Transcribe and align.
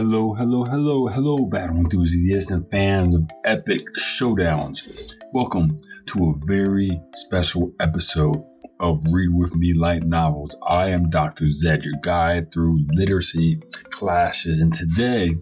Hello, 0.00 0.32
hello, 0.32 0.62
hello, 0.62 1.08
hello, 1.08 1.44
battle 1.46 1.78
enthusiasts 1.78 2.52
and 2.52 2.64
fans 2.70 3.16
of 3.16 3.28
epic 3.44 3.80
showdowns. 3.98 4.88
Welcome 5.32 5.76
to 6.06 6.24
a 6.24 6.46
very 6.46 7.02
special 7.14 7.74
episode 7.80 8.44
of 8.78 9.00
Read 9.10 9.30
With 9.32 9.56
Me 9.56 9.74
Light 9.74 10.04
Novels. 10.04 10.56
I 10.64 10.90
am 10.90 11.10
Dr. 11.10 11.50
Zed, 11.50 11.84
your 11.84 11.96
guide 12.00 12.52
through 12.52 12.86
literacy 12.92 13.60
clashes, 13.90 14.62
and 14.62 14.72
today 14.72 15.34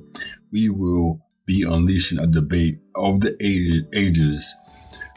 we 0.51 0.71
will 0.71 1.21
be 1.45 1.63
unleashing 1.63 2.19
a 2.19 2.27
debate 2.27 2.79
of 2.95 3.21
the 3.21 3.37
ages 3.93 4.57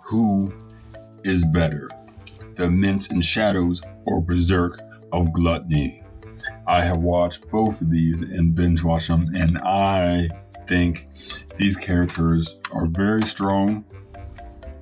who 0.04 0.52
is 1.24 1.46
better, 1.46 1.90
the 2.56 2.66
Eminence 2.66 3.10
in 3.10 3.22
Shadows 3.22 3.82
or 4.06 4.22
Berserk 4.22 4.82
of 5.14 5.32
Gluttony. 5.32 6.04
I 6.70 6.84
have 6.84 7.00
watched 7.00 7.50
both 7.50 7.82
of 7.82 7.90
these 7.90 8.22
and 8.22 8.54
binge 8.54 8.84
watched 8.84 9.08
them, 9.08 9.32
and 9.36 9.58
I 9.58 10.30
think 10.68 11.08
these 11.58 11.76
characters 11.76 12.58
are 12.72 12.86
very 12.86 13.24
strong 13.24 13.84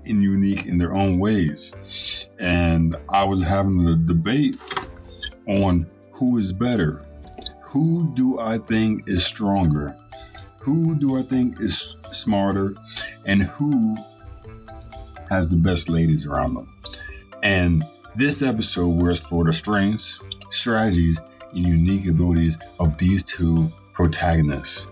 and 0.05 0.21
unique 0.21 0.65
in 0.65 0.79
their 0.79 0.93
own 0.93 1.17
ways. 1.17 1.73
And 2.39 2.97
I 3.07 3.23
was 3.23 3.45
having 3.45 3.87
a 3.87 3.95
debate 3.95 4.57
on 5.47 5.87
who 6.11 6.37
is 6.37 6.51
better. 6.51 7.05
Who 7.61 8.13
do 8.15 8.37
I 8.37 8.57
think 8.57 9.07
is 9.07 9.25
stronger? 9.25 9.95
Who 10.59 10.93
do 10.93 11.17
I 11.17 11.23
think 11.23 11.61
is 11.61 11.95
smarter? 12.11 12.75
And 13.25 13.43
who 13.43 13.95
has 15.29 15.47
the 15.47 15.55
best 15.55 15.87
ladies 15.87 16.27
around 16.27 16.55
them? 16.55 16.77
And 17.43 17.85
this 18.13 18.41
episode 18.41 18.89
will 18.89 19.09
explore 19.09 19.45
the 19.45 19.53
strengths, 19.53 20.21
strategies, 20.49 21.21
unique 21.53 22.07
abilities 22.07 22.57
of 22.79 22.97
these 22.97 23.23
two 23.23 23.71
protagonists. 23.93 24.91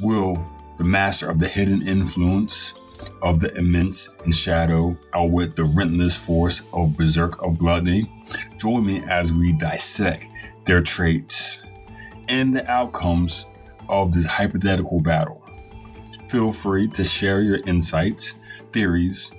Will 0.00 0.44
the 0.78 0.84
master 0.84 1.30
of 1.30 1.38
the 1.38 1.48
hidden 1.48 1.86
influence 1.86 2.74
of 3.22 3.40
the 3.40 3.54
Eminence 3.56 4.14
in 4.24 4.32
Shadow 4.32 4.96
outwit 5.14 5.56
the 5.56 5.64
relentless 5.64 6.16
force 6.16 6.62
of 6.72 6.96
berserk 6.96 7.42
of 7.42 7.58
gluttony? 7.58 8.10
Join 8.58 8.86
me 8.86 9.02
as 9.08 9.32
we 9.32 9.52
dissect 9.54 10.26
their 10.64 10.82
traits 10.82 11.66
and 12.28 12.54
the 12.54 12.68
outcomes 12.70 13.48
of 13.88 14.12
this 14.12 14.26
hypothetical 14.26 15.00
battle. 15.00 15.42
Feel 16.28 16.52
free 16.52 16.88
to 16.88 17.04
share 17.04 17.40
your 17.40 17.60
insights, 17.66 18.38
theories, 18.72 19.32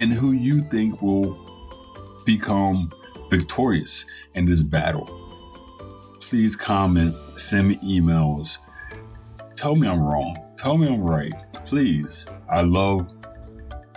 and 0.00 0.12
who 0.12 0.32
you 0.32 0.62
think 0.62 1.00
will 1.00 1.38
become 2.26 2.90
victorious 3.30 4.04
in 4.34 4.44
this 4.44 4.62
battle 4.62 5.21
please 6.32 6.56
comment, 6.56 7.14
send 7.36 7.68
me 7.68 7.76
emails. 7.84 8.56
Tell 9.54 9.76
me 9.76 9.86
I'm 9.86 10.00
wrong. 10.00 10.34
Tell 10.56 10.78
me 10.78 10.88
I'm 10.88 11.02
right. 11.02 11.34
Please. 11.66 12.26
I 12.48 12.62
love 12.62 13.12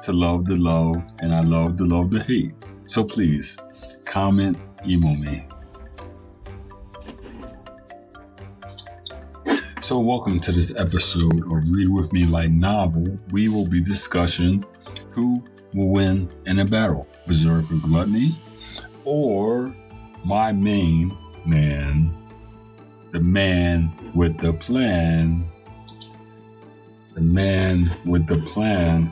to 0.02 0.11
love 0.11 0.45
the 0.45 0.58
love 0.58 1.02
and 1.19 1.33
I 1.33 1.39
love 1.39 1.77
to 1.77 1.86
love 1.86 2.11
the 2.11 2.22
hate. 2.22 2.52
So 2.83 3.05
please 3.05 3.58
comment, 4.03 4.58
email 4.86 5.16
me. 5.16 5.47
So, 9.80 10.02
welcome 10.02 10.38
to 10.42 10.52
this 10.52 10.75
episode 10.75 11.38
of 11.38 11.72
Read 11.72 11.88
With 11.88 12.11
Me 12.11 12.25
Light 12.25 12.52
Novel. 12.52 13.17
We 13.31 13.47
will 13.47 13.70
be 13.70 13.81
discussing 13.81 14.66
who 15.11 15.42
will 15.73 15.94
win 15.94 16.30
in 16.45 16.59
a 16.59 16.66
battle 16.66 17.08
Berserk 17.27 17.72
of 17.72 17.81
Gluttony, 17.81 18.36
or 19.05 19.73
my 20.25 20.52
main 20.52 21.17
man, 21.45 22.14
the 23.16 23.21
man 23.21 23.94
with 24.13 24.38
the 24.39 24.52
plan, 24.52 25.45
the 27.13 27.21
man 27.21 27.89
with 28.03 28.27
the 28.27 28.39
plan, 28.39 29.09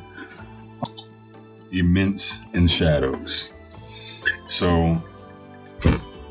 Eminence 1.74 2.46
in 2.54 2.68
Shadows. 2.68 3.54
So 4.46 5.02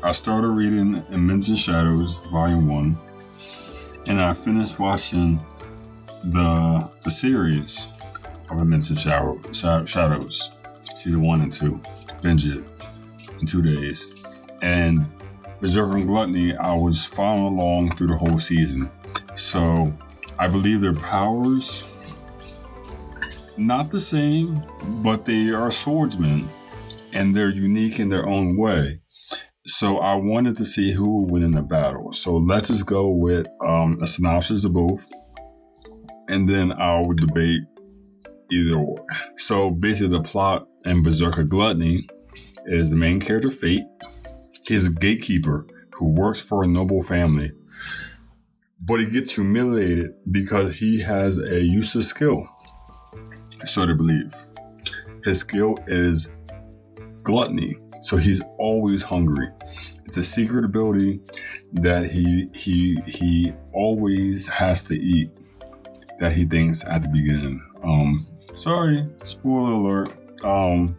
I 0.03 0.11
started 0.11 0.49
reading 0.49 1.03
Eminence 1.09 1.49
in 1.49 1.55
Shadows, 1.55 2.19
Volume 2.31 2.67
One, 2.67 2.95
and 4.05 4.21
I 4.21 4.35
finished 4.35 4.79
watching 4.79 5.39
the 6.25 6.91
the 7.01 7.09
series 7.09 7.91
of 8.51 8.59
Eminence 8.59 8.91
in 8.91 8.97
Shadow, 8.97 9.41
Shadows, 9.51 10.51
season 10.93 11.23
one 11.23 11.41
and 11.41 11.51
two. 11.51 11.81
Binge 12.21 12.45
it 12.45 12.63
in 13.39 13.47
two 13.47 13.63
days, 13.63 14.23
and 14.61 15.09
Berserk 15.63 16.05
Gluttony, 16.05 16.53
I 16.57 16.73
was 16.73 17.05
following 17.05 17.57
along 17.57 17.91
through 17.91 18.07
the 18.07 18.17
whole 18.17 18.37
season. 18.37 18.91
So 19.33 19.93
I 20.37 20.49
believe 20.49 20.81
their 20.81 20.93
powers 20.93 22.19
not 23.55 23.89
the 23.89 24.01
same, 24.01 24.61
but 25.01 25.23
they 25.23 25.51
are 25.51 25.71
swordsmen 25.71 26.49
and 27.13 27.33
they're 27.33 27.49
unique 27.49 27.97
in 27.97 28.09
their 28.09 28.27
own 28.27 28.57
way. 28.57 28.99
So 29.65 29.99
I 29.99 30.15
wanted 30.15 30.57
to 30.57 30.65
see 30.65 30.91
who 30.91 31.21
would 31.21 31.31
win 31.31 31.43
in 31.43 31.51
the 31.53 31.61
battle. 31.61 32.11
So 32.11 32.35
let's 32.35 32.67
just 32.67 32.85
go 32.85 33.07
with 33.07 33.47
um, 33.65 33.93
a 34.01 34.07
synopsis 34.07 34.65
of 34.65 34.73
both, 34.73 35.09
and 36.27 36.49
then 36.49 36.73
I 36.73 36.99
will 36.99 37.13
debate 37.13 37.61
either 38.51 38.75
or. 38.75 39.05
So 39.37 39.71
basically, 39.71 40.17
the 40.17 40.23
plot 40.23 40.67
in 40.85 41.03
Berserk 41.03 41.37
of 41.37 41.49
Gluttony 41.49 42.05
is 42.65 42.89
the 42.89 42.97
main 42.97 43.21
character 43.21 43.49
Fate 43.49 43.85
He's 44.65 44.87
a 44.87 44.93
gatekeeper 44.93 45.67
who 45.91 46.09
works 46.09 46.41
for 46.41 46.63
a 46.63 46.67
noble 46.67 47.03
family, 47.03 47.51
but 48.81 48.99
he 48.99 49.09
gets 49.09 49.35
humiliated 49.35 50.13
because 50.31 50.79
he 50.79 51.01
has 51.01 51.37
a 51.37 51.61
useless 51.61 52.07
skill. 52.07 52.47
So 53.65 53.85
to 53.85 53.95
believe. 53.95 54.33
His 55.23 55.39
skill 55.39 55.77
is 55.87 56.33
gluttony, 57.23 57.77
so 58.01 58.17
he's 58.17 58.41
always 58.57 59.03
hungry. 59.03 59.49
It's 60.05 60.17
a 60.17 60.23
secret 60.23 60.65
ability 60.65 61.21
that 61.73 62.05
he 62.05 62.49
he 62.53 62.97
he 63.05 63.53
always 63.71 64.47
has 64.47 64.83
to 64.85 64.95
eat 64.95 65.31
that 66.19 66.33
he 66.33 66.45
thinks 66.45 66.85
at 66.85 67.03
the 67.03 67.09
beginning. 67.09 67.65
Um 67.83 68.19
sorry, 68.57 69.07
spoiler 69.23 70.03
alert. 70.03 70.43
Um 70.43 70.97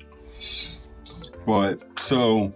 but 1.44 1.82
so 1.98 2.54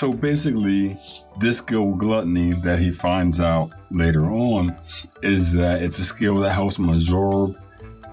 so 0.00 0.14
basically, 0.14 0.96
this 1.40 1.58
skill 1.58 1.92
gluttony 1.92 2.54
that 2.54 2.78
he 2.78 2.90
finds 2.90 3.38
out 3.38 3.70
later 3.90 4.30
on 4.30 4.74
is 5.22 5.52
that 5.52 5.82
it's 5.82 5.98
a 5.98 6.04
skill 6.04 6.36
that 6.36 6.52
helps 6.52 6.78
him 6.78 6.88
absorb 6.88 7.54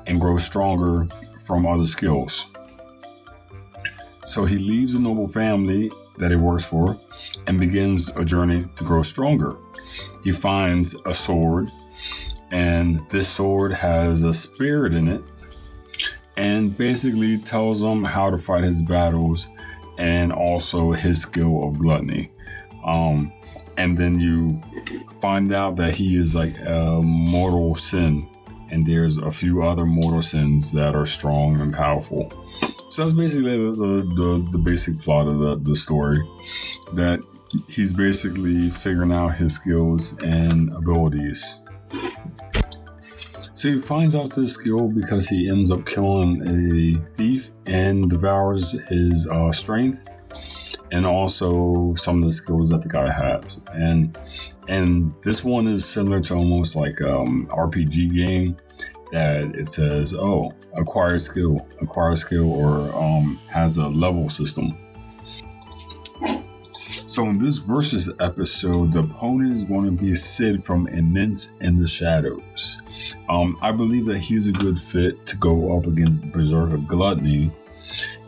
and 0.05 0.19
grow 0.19 0.37
stronger 0.37 1.07
from 1.45 1.65
other 1.65 1.85
skills. 1.85 2.47
So 4.25 4.43
he 4.43 4.57
leaves 4.57 4.95
the 4.95 4.99
noble 4.99 5.29
family 5.29 5.89
that 6.17 6.29
he 6.29 6.35
works 6.35 6.67
for 6.67 6.99
and 7.47 7.57
begins 7.57 8.09
a 8.17 8.25
journey 8.25 8.65
to 8.75 8.83
grow 8.83 9.01
stronger. 9.01 9.55
He 10.25 10.33
finds 10.33 10.93
a 11.05 11.13
sword, 11.13 11.71
and 12.51 13.09
this 13.09 13.29
sword 13.29 13.71
has 13.71 14.25
a 14.25 14.33
spirit 14.33 14.93
in 14.93 15.07
it, 15.07 15.21
and 16.35 16.77
basically 16.77 17.37
tells 17.37 17.81
him 17.81 18.03
how 18.03 18.29
to 18.29 18.37
fight 18.37 18.65
his 18.65 18.81
battles 18.81 19.47
and 19.97 20.31
also 20.31 20.91
his 20.91 21.21
skill 21.21 21.67
of 21.67 21.79
gluttony. 21.79 22.31
Um, 22.85 23.33
and 23.77 23.97
then 23.97 24.19
you 24.19 24.61
find 25.21 25.53
out 25.53 25.75
that 25.75 25.93
he 25.93 26.15
is 26.15 26.35
like 26.35 26.55
a 26.65 27.01
mortal 27.03 27.75
sin, 27.75 28.27
and 28.69 28.85
there's 28.85 29.17
a 29.17 29.31
few 29.31 29.63
other 29.63 29.85
mortal 29.85 30.21
sins 30.21 30.71
that 30.73 30.95
are 30.95 31.05
strong 31.05 31.59
and 31.59 31.73
powerful. 31.73 32.31
So 32.89 33.03
that's 33.03 33.13
basically 33.13 33.57
the, 33.57 33.71
the, 33.71 34.13
the, 34.15 34.49
the 34.53 34.57
basic 34.57 34.99
plot 34.99 35.27
of 35.27 35.39
the, 35.39 35.55
the 35.57 35.75
story. 35.75 36.21
That 36.93 37.19
he's 37.67 37.93
basically 37.93 38.69
figuring 38.69 39.11
out 39.11 39.35
his 39.35 39.55
skills 39.55 40.17
and 40.23 40.71
abilities 40.73 41.61
so 43.57 43.69
he 43.69 43.81
finds 43.81 44.13
out 44.13 44.35
this 44.35 44.53
skill 44.53 44.87
because 44.87 45.27
he 45.27 45.49
ends 45.49 45.71
up 45.71 45.83
killing 45.83 46.43
a 46.47 47.15
thief 47.15 47.49
and 47.65 48.07
devours 48.07 48.73
his 48.87 49.27
uh, 49.31 49.51
strength 49.51 50.05
and 50.91 51.07
also 51.07 51.91
some 51.95 52.21
of 52.21 52.29
the 52.29 52.31
skills 52.31 52.69
that 52.69 52.83
the 52.83 52.87
guy 52.87 53.11
has. 53.11 53.65
And 53.73 54.15
and 54.67 55.11
this 55.23 55.43
one 55.43 55.65
is 55.65 55.85
similar 55.85 56.19
to 56.19 56.35
almost 56.35 56.75
like 56.75 57.01
um 57.01 57.47
RPG 57.47 58.13
game 58.13 58.57
that 59.11 59.55
it 59.55 59.69
says, 59.69 60.13
oh, 60.13 60.51
acquire 60.75 61.17
skill, 61.17 61.67
acquire 61.81 62.15
skill, 62.15 62.51
or 62.51 62.93
um, 62.95 63.39
has 63.49 63.77
a 63.77 63.87
level 63.89 64.29
system. 64.29 64.77
So 66.85 67.23
in 67.23 67.43
this 67.43 67.57
versus 67.57 68.13
episode, 68.19 68.91
the 68.91 68.99
opponent 68.99 69.53
is 69.53 69.63
going 69.63 69.85
to 69.85 69.91
be 70.03 70.13
Sid 70.13 70.63
from 70.63 70.87
Eminence 70.89 71.55
in 71.59 71.79
the 71.79 71.87
Shadows. 71.87 72.66
Um, 73.29 73.57
I 73.61 73.71
believe 73.71 74.05
that 74.05 74.19
he's 74.19 74.47
a 74.47 74.53
good 74.53 74.79
fit 74.79 75.25
to 75.25 75.37
go 75.37 75.77
up 75.77 75.85
against 75.85 76.31
Berserk 76.31 76.71
of 76.71 76.87
Gluttony. 76.87 77.51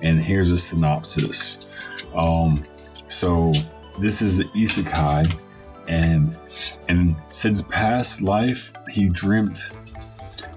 And 0.02 0.20
here's 0.20 0.50
a 0.50 0.58
synopsis. 0.58 2.06
Um, 2.14 2.64
so 3.08 3.54
this 4.00 4.22
is 4.22 4.38
the 4.38 4.46
Isekai, 4.46 5.38
and 5.88 6.38
and 6.88 7.16
Sid's 7.32 7.62
past 7.64 8.22
life, 8.22 8.74
he 8.90 9.10
dreamt 9.10 9.72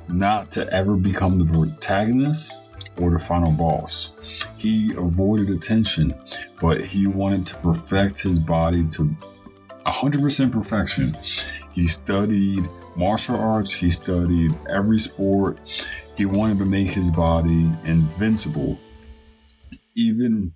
not 0.09 0.51
to 0.53 0.69
ever 0.73 0.97
become 0.97 1.39
the 1.39 1.45
protagonist 1.45 2.69
or 2.99 3.11
the 3.11 3.19
final 3.19 3.51
boss. 3.51 4.15
He 4.59 4.93
avoided 4.95 5.51
attention, 5.51 6.15
but 6.61 6.85
he 6.85 7.07
wanted 7.07 7.47
to 7.47 7.57
perfect 7.57 8.21
his 8.21 8.39
body 8.39 8.87
to 8.91 9.17
100% 9.87 10.53
perfection. 10.53 11.17
He 11.73 11.87
studied 11.87 12.69
martial 12.97 13.37
arts, 13.37 13.73
he 13.73 13.91
studied 13.91 14.55
every 14.69 14.99
sport. 14.99 15.59
He 16.17 16.27
wanted 16.27 16.59
to 16.59 16.65
make 16.65 16.91
his 16.91 17.11
body 17.11 17.71
invincible, 17.85 18.79
even 19.97 20.53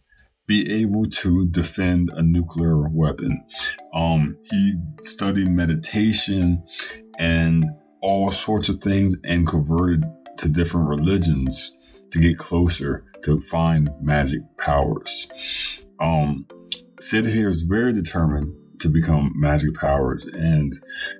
be 0.47 0.83
able 0.83 1.07
to 1.07 1.47
defend 1.47 2.11
a 2.11 2.23
nuclear 2.23 2.89
weapon. 2.89 3.45
Um, 3.93 4.33
he 4.51 4.75
studied 5.01 5.49
meditation 5.49 6.65
and 7.19 7.65
all 8.01 8.31
sorts 8.31 8.69
of 8.69 8.77
things 8.77 9.17
and 9.25 9.47
converted 9.47 10.05
to 10.39 10.49
different 10.49 10.89
religions 10.89 11.77
to 12.11 12.21
get 12.21 12.39
closer 12.39 13.05
to 13.23 13.41
find 13.41 13.91
magic 14.01 14.43
powers. 14.59 15.29
Um, 15.99 16.47
Sid 17.01 17.27
here 17.27 17.49
is 17.49 17.63
very 17.63 17.93
determined 17.93 18.55
to 18.87 18.93
become 18.93 19.33
magic 19.35 19.75
powers 19.75 20.27
and 20.27 20.73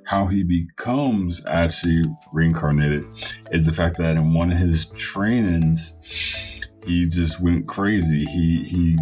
how 0.05 0.27
he 0.27 0.45
becomes 0.45 1.45
actually 1.47 2.03
reincarnated 2.33 3.05
is 3.51 3.67
the 3.67 3.73
fact 3.73 3.97
that 3.97 4.17
in 4.17 4.33
one 4.33 4.53
of 4.53 4.59
his 4.59 4.87
trainings 4.91 5.97
he 6.85 7.07
just 7.09 7.43
went 7.43 7.67
crazy 7.67 8.25
he 8.25 8.63
he 8.63 8.99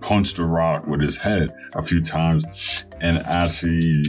punched 0.00 0.38
a 0.38 0.44
rock 0.44 0.86
with 0.86 1.00
his 1.00 1.18
head 1.18 1.54
a 1.74 1.82
few 1.82 2.00
times 2.00 2.86
and 3.00 3.18
actually 3.18 4.02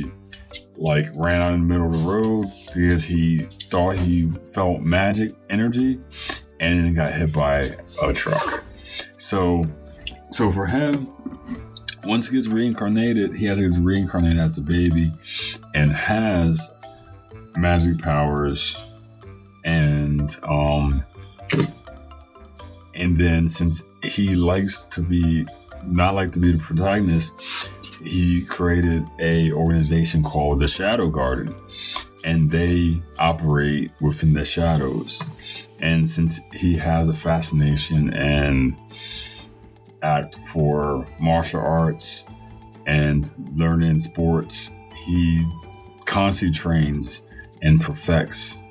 like 0.77 1.06
ran 1.16 1.42
out 1.42 1.54
in 1.54 1.60
the 1.60 1.66
middle 1.66 1.88
of 1.88 1.92
the 1.92 2.10
road 2.10 2.45
because 2.74 3.04
he 3.04 3.39
thought 3.39 3.95
he 3.98 4.30
felt 4.30 4.81
magic 4.81 5.36
energy 5.50 6.00
and 6.62 6.86
then 6.86 6.94
got 6.94 7.12
hit 7.12 7.33
by 7.33 7.68
a 8.01 8.13
truck. 8.13 8.63
So 9.18 9.66
so 10.31 10.51
for 10.51 10.66
him, 10.66 11.07
once 12.04 12.30
he 12.30 12.36
gets 12.36 12.48
reincarnated, 12.48 13.36
he 13.36 13.46
has 13.46 13.60
to 13.60 13.69
get 13.69 13.80
reincarnated 13.80 14.40
as 14.40 14.57
a 14.57 14.62
baby 14.62 15.12
and 15.74 15.92
has 15.92 16.72
magic 17.56 18.00
powers 18.00 18.78
and 19.66 20.38
um 20.44 21.04
and 22.96 23.18
then 23.18 23.48
since 23.48 23.84
he 24.04 24.36
likes 24.36 24.86
to 24.86 25.01
be 25.01 25.46
not 25.86 26.16
like 26.16 26.31
to 26.34 26.40
be 26.40 26.51
the 26.51 26.57
protagonist, 26.57 27.31
he 28.04 28.44
created 28.45 29.06
a 29.19 29.52
organization 29.54 30.24
called 30.24 30.60
the 30.60 30.68
Shadow 30.68 31.10
Garden, 31.10 31.56
and 32.24 32.52
they 32.52 33.02
operate 33.18 33.92
within 34.02 34.34
the 34.34 34.44
shadows. 34.44 35.22
And 35.80 36.10
since 36.10 36.42
he 36.54 36.75
has 36.78 37.07
a 37.07 37.13
fascination 37.13 38.13
and 38.13 38.75
act 40.01 40.36
for 40.36 41.06
martial 41.19 41.62
arts 41.62 42.28
and 42.86 43.31
learning 43.56 44.00
sports, 44.00 44.72
he 44.96 45.46
constantly 46.06 46.54
trains 46.54 47.25
and 47.62 47.80
perfects 47.80 48.62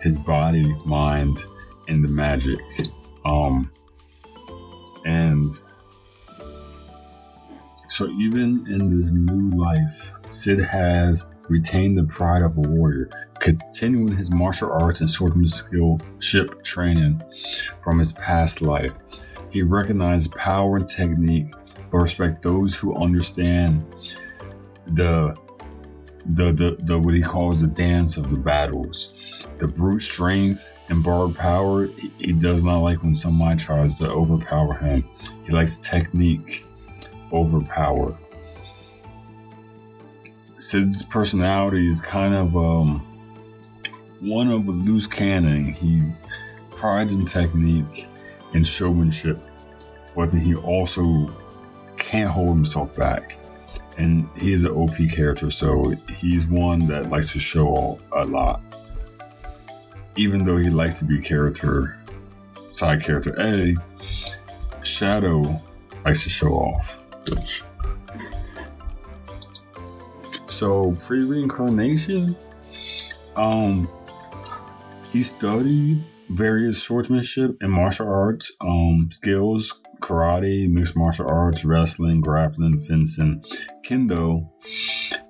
his 0.00 0.18
body, 0.18 0.74
mind, 0.84 1.44
and 1.88 2.04
the 2.04 2.08
magic. 2.08 2.60
Um, 3.24 3.70
and 5.04 5.50
so 7.88 8.08
even 8.10 8.66
in 8.68 8.90
this 8.90 9.12
new 9.12 9.56
life, 9.56 10.12
Sid 10.28 10.60
has 10.60 11.32
retained 11.48 11.98
the 11.98 12.04
pride 12.04 12.42
of 12.42 12.56
a 12.58 12.60
warrior, 12.60 13.10
continuing 13.40 14.16
his 14.16 14.30
martial 14.30 14.70
arts 14.70 15.00
and 15.00 15.08
swordsmanship 15.08 16.62
training 16.62 17.22
from 17.80 17.98
his 17.98 18.12
past 18.12 18.60
life. 18.60 18.98
He 19.50 19.62
recognizes 19.62 20.28
power 20.28 20.76
and 20.76 20.88
technique, 20.88 21.48
but 21.90 21.98
respect 21.98 22.42
those 22.42 22.78
who 22.78 22.96
understand 22.96 23.84
the 24.86 25.36
the, 26.26 26.52
the, 26.52 26.76
the 26.80 26.98
what 26.98 27.14
he 27.14 27.22
calls 27.22 27.62
the 27.62 27.68
dance 27.68 28.16
of 28.16 28.28
the 28.28 28.36
battles. 28.36 29.14
The 29.58 29.66
brute 29.66 30.00
strength 30.00 30.70
and 30.88 31.02
borrowed 31.02 31.36
power, 31.36 31.86
he, 31.86 32.12
he 32.18 32.32
does 32.32 32.64
not 32.64 32.78
like 32.78 33.02
when 33.02 33.14
somebody 33.14 33.58
tries 33.58 33.98
to 33.98 34.10
overpower 34.10 34.74
him. 34.74 35.08
He 35.44 35.52
likes 35.52 35.78
technique 35.78 36.66
over 37.32 37.60
power. 37.62 38.16
Sid's 40.58 41.02
personality 41.02 41.88
is 41.88 42.00
kind 42.00 42.34
of 42.34 42.56
um, 42.56 42.98
one 44.20 44.50
of 44.50 44.66
a 44.68 44.72
loose 44.72 45.06
cannon. 45.06 45.72
He 45.72 46.02
prides 46.70 47.12
in 47.12 47.24
technique 47.24 48.06
and 48.54 48.66
showmanship, 48.66 49.40
but 50.14 50.30
then 50.30 50.40
he 50.40 50.54
also 50.54 51.30
can't 51.96 52.30
hold 52.30 52.56
himself 52.56 52.94
back. 52.96 53.38
And 53.96 54.28
he's 54.36 54.64
an 54.64 54.70
OP 54.70 54.94
character, 55.10 55.50
so 55.50 55.94
he's 56.08 56.46
one 56.46 56.86
that 56.86 57.10
likes 57.10 57.32
to 57.32 57.38
show 57.38 57.68
off 57.68 58.04
a 58.12 58.24
lot. 58.24 58.62
Even 60.16 60.44
though 60.44 60.56
he 60.56 60.70
likes 60.70 61.00
to 61.00 61.04
be 61.04 61.20
character, 61.20 61.98
side 62.70 63.02
character 63.02 63.34
A, 63.40 63.74
Shadow 64.82 65.60
likes 66.04 66.22
to 66.24 66.30
show 66.30 66.52
off. 66.52 67.04
So 70.46 70.92
pre 70.92 71.24
reincarnation, 71.24 72.36
um, 73.36 73.88
he 75.10 75.22
studied 75.22 76.02
various 76.28 76.82
swordsmanship 76.82 77.56
and 77.60 77.72
martial 77.72 78.08
arts 78.08 78.52
um, 78.60 79.08
skills 79.10 79.80
karate, 80.00 80.68
mixed 80.68 80.96
martial 80.96 81.28
arts, 81.28 81.64
wrestling, 81.64 82.20
grappling, 82.20 82.78
fencing, 82.78 83.44
kendo, 83.84 84.48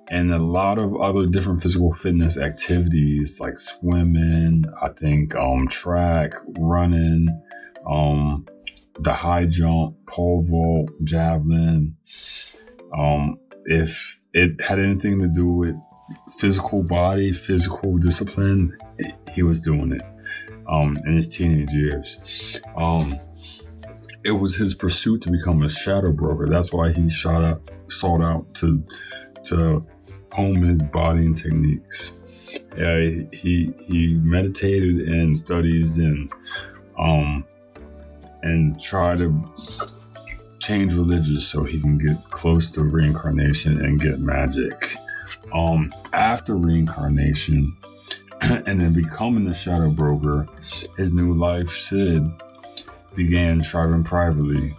and 0.09 0.31
a 0.31 0.39
lot 0.39 0.77
of 0.77 0.95
other 0.95 1.27
different 1.27 1.61
physical 1.61 1.91
fitness 1.91 2.37
activities 2.37 3.39
like 3.39 3.57
swimming, 3.57 4.65
I 4.81 4.89
think 4.89 5.35
um, 5.35 5.67
track, 5.67 6.31
running, 6.57 7.41
um, 7.87 8.45
the 8.99 9.13
high 9.13 9.45
jump, 9.45 9.95
pole 10.07 10.43
vault, 10.49 10.89
javelin. 11.03 11.95
Um, 12.95 13.39
if 13.65 14.19
it 14.33 14.61
had 14.61 14.79
anything 14.79 15.19
to 15.19 15.27
do 15.27 15.51
with 15.51 15.75
physical 16.37 16.83
body, 16.83 17.33
physical 17.33 17.97
discipline, 17.97 18.77
he 19.31 19.43
was 19.43 19.61
doing 19.61 19.91
it 19.93 20.01
um, 20.69 20.97
in 21.05 21.15
his 21.15 21.27
teenage 21.27 21.73
years. 21.73 22.61
Um, 22.77 23.13
it 24.23 24.31
was 24.31 24.55
his 24.55 24.75
pursuit 24.75 25.21
to 25.23 25.31
become 25.31 25.63
a 25.63 25.69
shadow 25.69 26.11
broker. 26.11 26.47
That's 26.47 26.71
why 26.73 26.91
he 26.91 27.09
shot 27.09 27.43
out, 27.43 27.61
sought 27.87 28.21
out 28.21 28.53
to 28.55 28.83
to 29.45 29.85
hone 30.31 30.61
his 30.61 30.83
body 30.83 31.25
and 31.25 31.35
techniques. 31.35 32.19
Yeah, 32.77 32.99
he 33.31 33.73
he 33.87 34.15
meditated 34.21 35.07
and 35.07 35.37
studies 35.37 35.97
and 35.97 36.31
um, 36.97 37.45
and 38.43 38.79
try 38.79 39.15
to 39.15 39.43
change 40.59 40.93
religions 40.93 41.47
so 41.47 41.63
he 41.63 41.79
can 41.81 41.97
get 41.97 42.23
close 42.25 42.71
to 42.71 42.83
reincarnation 42.83 43.83
and 43.83 43.99
get 43.99 44.19
magic. 44.19 44.95
Um, 45.53 45.93
after 46.13 46.55
reincarnation 46.55 47.75
and 48.65 48.79
then 48.79 48.93
becoming 48.93 49.45
the 49.45 49.53
shadow 49.53 49.89
broker, 49.89 50.47
his 50.97 51.13
new 51.13 51.33
life, 51.33 51.69
Sid, 51.69 52.29
began 53.15 53.61
traveling 53.61 54.03
privately. 54.03 54.75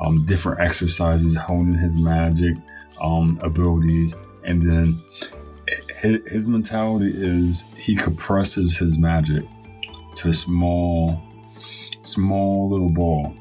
Um, 0.00 0.24
different 0.24 0.60
exercises, 0.60 1.36
honing 1.36 1.78
his 1.78 1.96
magic 1.96 2.56
um, 3.00 3.38
abilities, 3.42 4.16
and 4.44 4.62
then 4.62 5.00
his, 5.96 6.30
his 6.30 6.48
mentality 6.48 7.12
is 7.14 7.64
he 7.76 7.94
compresses 7.94 8.78
his 8.78 8.98
magic 8.98 9.44
to 10.16 10.28
a 10.28 10.32
small 10.32 11.22
small 12.00 12.68
little 12.68 12.90
ball 12.90 13.32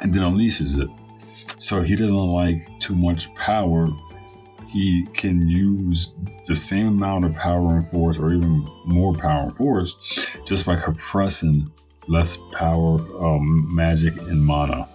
and 0.00 0.12
then 0.12 0.22
unleashes 0.22 0.80
it. 0.80 0.88
So 1.58 1.82
he 1.82 1.96
doesn't 1.96 2.16
like 2.16 2.56
too 2.78 2.96
much 2.96 3.34
power. 3.34 3.88
He 4.74 5.06
can 5.14 5.48
use 5.48 6.14
the 6.46 6.56
same 6.56 6.88
amount 6.88 7.24
of 7.24 7.34
power 7.36 7.76
and 7.76 7.86
force, 7.86 8.18
or 8.18 8.32
even 8.32 8.68
more 8.84 9.14
power 9.14 9.44
and 9.44 9.54
force, 9.56 9.94
just 10.44 10.66
by 10.66 10.74
compressing 10.74 11.70
less 12.08 12.36
power, 12.52 12.98
um, 13.24 13.72
magic, 13.72 14.16
and 14.16 14.44
mana. 14.44 14.88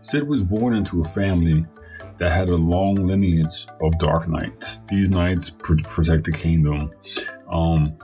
Sid 0.00 0.26
was 0.26 0.42
born 0.42 0.74
into 0.74 1.02
a 1.02 1.04
family 1.04 1.66
that 2.16 2.32
had 2.32 2.48
a 2.48 2.56
long 2.56 2.94
lineage 2.94 3.66
of 3.82 3.98
dark 3.98 4.26
knights. 4.26 4.78
These 4.88 5.10
knights 5.10 5.50
pr- 5.50 5.74
protect 5.86 6.24
the 6.24 6.32
kingdom. 6.32 6.90
Um, 7.50 7.98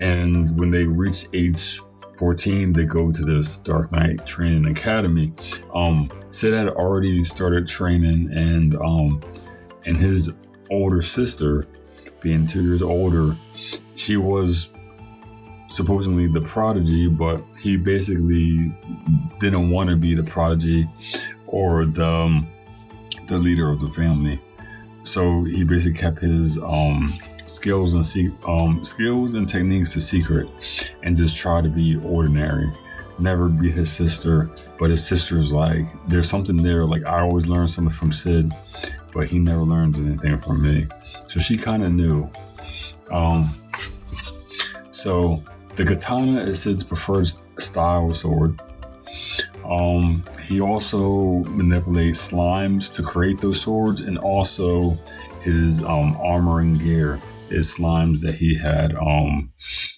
and 0.00 0.50
when 0.58 0.70
they 0.72 0.86
reach 0.86 1.26
age 1.32 1.80
14, 2.16 2.72
they 2.72 2.84
go 2.84 3.12
to 3.12 3.24
this 3.24 3.58
Dark 3.58 3.92
Knight 3.92 4.26
Training 4.26 4.66
Academy. 4.66 5.32
Um, 5.74 6.10
Sid 6.28 6.54
had 6.54 6.68
already 6.68 7.22
started 7.24 7.66
training 7.66 8.30
and 8.32 8.74
um, 8.76 9.22
and 9.84 9.96
his 9.96 10.34
older 10.70 11.00
sister, 11.00 11.66
being 12.20 12.46
two 12.46 12.64
years 12.64 12.82
older, 12.82 13.36
she 13.94 14.16
was 14.16 14.70
supposedly 15.68 16.26
the 16.26 16.40
prodigy, 16.40 17.08
but 17.08 17.42
he 17.60 17.76
basically 17.76 18.74
didn't 19.38 19.70
want 19.70 19.90
to 19.90 19.96
be 19.96 20.14
the 20.14 20.24
prodigy 20.24 20.88
or 21.46 21.84
the 21.84 22.06
um, 22.06 22.48
the 23.28 23.38
leader 23.38 23.70
of 23.70 23.80
the 23.80 23.88
family. 23.90 24.40
So 25.06 25.44
he 25.44 25.62
basically 25.62 26.00
kept 26.00 26.18
his 26.18 26.58
um, 26.58 27.12
skills 27.44 27.94
and 27.94 28.04
se- 28.04 28.34
um, 28.44 28.82
skills 28.82 29.34
and 29.34 29.48
techniques 29.48 29.94
a 29.94 30.00
secret, 30.00 30.48
and 31.04 31.16
just 31.16 31.38
tried 31.38 31.62
to 31.62 31.70
be 31.70 31.96
ordinary. 31.96 32.68
Never 33.20 33.48
be 33.48 33.70
his 33.70 33.90
sister, 33.90 34.50
but 34.80 34.90
his 34.90 35.06
sister's 35.06 35.52
like, 35.52 35.86
there's 36.08 36.28
something 36.28 36.60
there. 36.60 36.84
Like 36.84 37.06
I 37.06 37.20
always 37.20 37.46
learn 37.46 37.68
something 37.68 37.94
from 37.94 38.10
Sid, 38.10 38.52
but 39.14 39.28
he 39.28 39.38
never 39.38 39.62
learns 39.62 40.00
anything 40.00 40.38
from 40.38 40.60
me. 40.60 40.88
So 41.28 41.38
she 41.38 41.56
kind 41.56 41.84
of 41.84 41.92
knew. 41.92 42.28
Um, 43.12 43.48
so 44.90 45.40
the 45.76 45.84
katana 45.84 46.40
is 46.40 46.62
Sid's 46.62 46.82
preferred 46.82 47.28
style 47.58 48.12
sword. 48.12 48.60
Um, 49.68 50.24
he 50.46 50.60
also 50.60 51.44
manipulates 51.44 52.32
slimes 52.32 52.92
to 52.94 53.02
create 53.02 53.40
those 53.40 53.60
swords, 53.60 54.00
and 54.00 54.18
also 54.18 54.98
his 55.40 55.82
um, 55.82 56.16
armor 56.22 56.60
and 56.60 56.80
gear 56.80 57.20
is 57.50 57.76
slimes 57.76 58.20
that 58.22 58.34
he 58.36 58.56
had 58.56 58.94
um, 58.96 59.52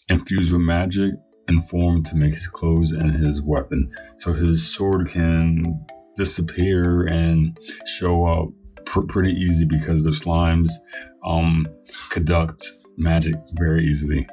infused 0.09 0.53
with 0.53 0.63
magic 0.63 1.15
and 1.49 1.67
formed 1.69 2.05
to 2.07 2.17
make 2.17 2.35
his 2.35 2.47
clothes 2.47 2.93
and 2.93 3.13
his 3.13 3.43
weapon. 3.43 3.91
So 4.17 4.33
his 4.35 4.69
sword 4.69 5.09
can 5.09 5.87
disappear 6.15 7.07
and 7.07 7.59
show 7.87 8.27
up 8.27 8.49
pr- 8.85 9.07
pretty 9.07 9.33
easy 9.33 9.65
because 9.65 10.03
the 10.03 10.11
slimes 10.11 10.71
um, 11.25 11.67
conduct 12.11 12.63
magic 12.97 13.37
very 13.55 13.87
easily. 13.87 14.29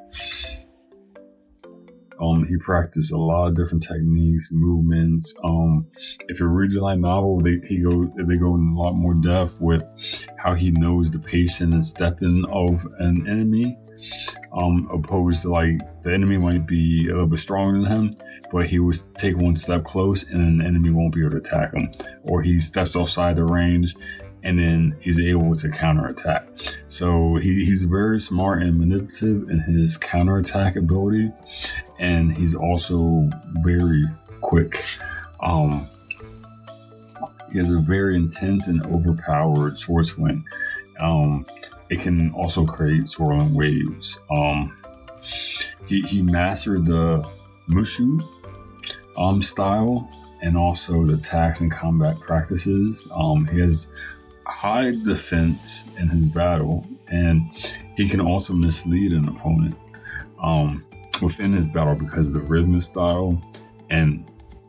Um, 2.19 2.45
he 2.45 2.57
practiced 2.57 3.11
a 3.11 3.17
lot 3.17 3.47
of 3.47 3.55
different 3.55 3.83
techniques, 3.83 4.49
movements. 4.51 5.33
Um, 5.43 5.87
if 6.27 6.39
you 6.39 6.47
read 6.47 6.71
the 6.71 6.81
light 6.81 6.99
novel, 6.99 7.39
they 7.39 7.59
he 7.67 7.83
go 7.83 8.05
they 8.05 8.37
go 8.37 8.55
in 8.55 8.73
a 8.75 8.79
lot 8.79 8.93
more 8.93 9.13
depth 9.13 9.59
with 9.61 9.83
how 10.37 10.53
he 10.53 10.71
knows 10.71 11.11
the 11.11 11.19
pacing 11.19 11.73
and 11.73 11.83
stepping 11.83 12.45
of 12.49 12.85
an 12.99 13.27
enemy. 13.27 13.77
Um, 14.53 14.87
opposed 14.91 15.43
to 15.43 15.49
like 15.49 15.79
the 16.03 16.13
enemy 16.13 16.37
might 16.37 16.67
be 16.67 17.07
a 17.07 17.11
little 17.11 17.27
bit 17.27 17.39
stronger 17.39 17.81
than 17.81 17.91
him, 17.91 18.11
but 18.51 18.65
he 18.65 18.79
would 18.79 18.95
take 19.17 19.37
one 19.37 19.55
step 19.55 19.83
close 19.83 20.29
and 20.29 20.41
an 20.41 20.65
enemy 20.65 20.91
won't 20.91 21.13
be 21.13 21.21
able 21.21 21.31
to 21.31 21.37
attack 21.37 21.73
him, 21.73 21.89
or 22.23 22.41
he 22.41 22.59
steps 22.59 22.95
outside 22.95 23.35
the 23.35 23.43
range 23.43 23.95
and 24.45 24.59
then 24.59 24.95
he's 25.01 25.19
able 25.19 25.55
to 25.55 25.69
counterattack. 25.69 26.47
So 26.87 27.35
he, 27.35 27.65
he's 27.65 27.83
very 27.83 28.19
smart 28.19 28.61
and 28.61 28.77
manipulative 28.77 29.49
in 29.49 29.59
his 29.61 29.97
counterattack 29.97 30.75
ability, 30.75 31.31
and 31.99 32.31
he's 32.31 32.53
also 32.53 33.27
very 33.63 34.05
quick. 34.41 34.75
Um, 35.41 35.89
he 37.51 37.57
has 37.57 37.71
a 37.71 37.79
very 37.79 38.15
intense 38.15 38.67
and 38.67 38.85
overpowered 38.85 39.75
sword 39.77 40.05
swing. 40.05 40.45
Um, 40.99 41.45
it 41.89 42.01
can 42.01 42.31
also 42.31 42.65
create 42.65 43.07
swirling 43.07 43.53
waves. 43.53 44.23
Um, 44.29 44.75
he, 45.87 46.01
he 46.01 46.21
mastered 46.21 46.85
the 46.85 47.27
Mushu 47.67 48.27
um, 49.17 49.41
style 49.41 50.07
and 50.41 50.55
also 50.55 51.03
the 51.05 51.15
attacks 51.15 51.61
and 51.61 51.71
combat 51.71 52.19
practices. 52.19 53.07
Um, 53.11 53.47
he 53.47 53.59
has 53.59 53.93
high 54.47 54.91
defense 55.03 55.85
in 55.97 56.09
his 56.09 56.29
battle, 56.29 56.85
and 57.07 57.49
he 57.95 58.07
can 58.07 58.21
also 58.21 58.53
mislead 58.53 59.11
an 59.11 59.27
opponent 59.27 59.75
um, 60.41 60.85
within 61.21 61.53
his 61.53 61.67
battle 61.67 61.95
because 61.95 62.33
the 62.33 62.39
rhythm 62.39 62.79
style, 62.79 63.41
and 63.89 64.25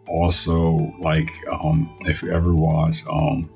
also 0.09 0.95
like 1.01 1.31
um, 1.51 1.93
if 2.01 2.23
you 2.23 2.33
ever 2.33 2.55
watch 2.55 3.07
um, 3.11 3.51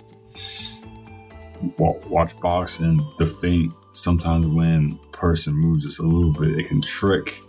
watch 1.79 2.39
boxing, 2.41 3.07
the 3.19 3.27
feint 3.27 3.73
sometimes 3.93 4.47
when 4.47 4.99
person 5.13 5.55
moves 5.55 5.85
just 5.85 6.01
a 6.01 6.03
little 6.03 6.33
bit, 6.33 6.59
it 6.59 6.69
can 6.69 6.81
trick 6.81 7.41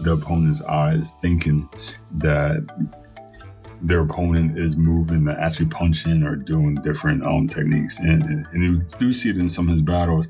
the 0.00 0.12
opponent's 0.12 0.62
eyes, 0.62 1.12
thinking 1.20 1.68
that 2.12 2.66
their 3.80 4.00
opponent 4.00 4.58
is 4.58 4.76
moving 4.76 5.28
actually 5.28 5.66
punching 5.66 6.22
or 6.22 6.36
doing 6.36 6.76
different 6.76 7.24
um, 7.24 7.48
techniques. 7.48 7.98
And, 8.00 8.22
and 8.22 8.62
you 8.62 8.78
do 8.98 9.12
see 9.12 9.30
it 9.30 9.36
in 9.36 9.48
some 9.48 9.68
of 9.68 9.72
his 9.72 9.82
battles 9.82 10.28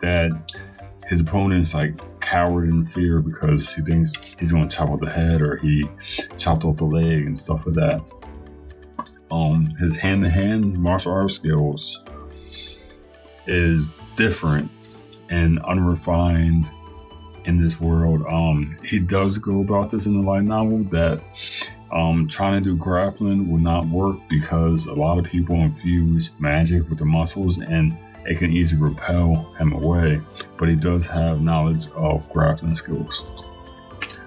that 0.00 0.32
his 1.06 1.20
opponent 1.20 1.60
is 1.60 1.74
like 1.74 1.94
coward 2.20 2.68
in 2.68 2.84
fear 2.84 3.20
because 3.20 3.74
he 3.74 3.82
thinks 3.82 4.14
he's 4.38 4.50
going 4.50 4.68
to 4.68 4.76
chop 4.76 4.90
off 4.90 5.00
the 5.00 5.08
head 5.08 5.40
or 5.40 5.56
he 5.56 5.88
chopped 6.36 6.64
off 6.64 6.76
the 6.76 6.84
leg 6.84 7.24
and 7.24 7.38
stuff 7.38 7.66
like 7.66 7.76
that. 7.76 8.00
Um, 9.30 9.66
his 9.78 9.98
hand 9.98 10.24
to 10.24 10.30
hand 10.30 10.78
martial 10.78 11.12
arts 11.12 11.34
skills 11.34 12.04
is 13.46 13.92
different 14.16 14.70
and 15.28 15.60
unrefined 15.64 16.72
in 17.44 17.60
this 17.60 17.80
world. 17.80 18.24
Um, 18.26 18.76
he 18.84 18.98
does 18.98 19.38
go 19.38 19.60
about 19.60 19.90
this 19.90 20.06
in 20.06 20.20
the 20.20 20.26
light 20.26 20.44
novel 20.44 20.84
that 20.90 21.22
um, 21.92 22.26
trying 22.28 22.62
to 22.62 22.70
do 22.70 22.76
grappling 22.76 23.50
would 23.50 23.62
not 23.62 23.86
work 23.86 24.18
because 24.28 24.86
a 24.86 24.94
lot 24.94 25.18
of 25.18 25.24
people 25.24 25.56
infuse 25.56 26.32
magic 26.38 26.88
with 26.88 26.98
the 26.98 27.04
muscles 27.04 27.60
and 27.60 27.96
it 28.24 28.38
can 28.38 28.50
easily 28.50 28.82
repel 28.82 29.52
him 29.58 29.72
away. 29.72 30.20
But 30.58 30.68
he 30.68 30.76
does 30.76 31.06
have 31.06 31.40
knowledge 31.40 31.88
of 31.92 32.28
grappling 32.30 32.74
skills. 32.74 33.44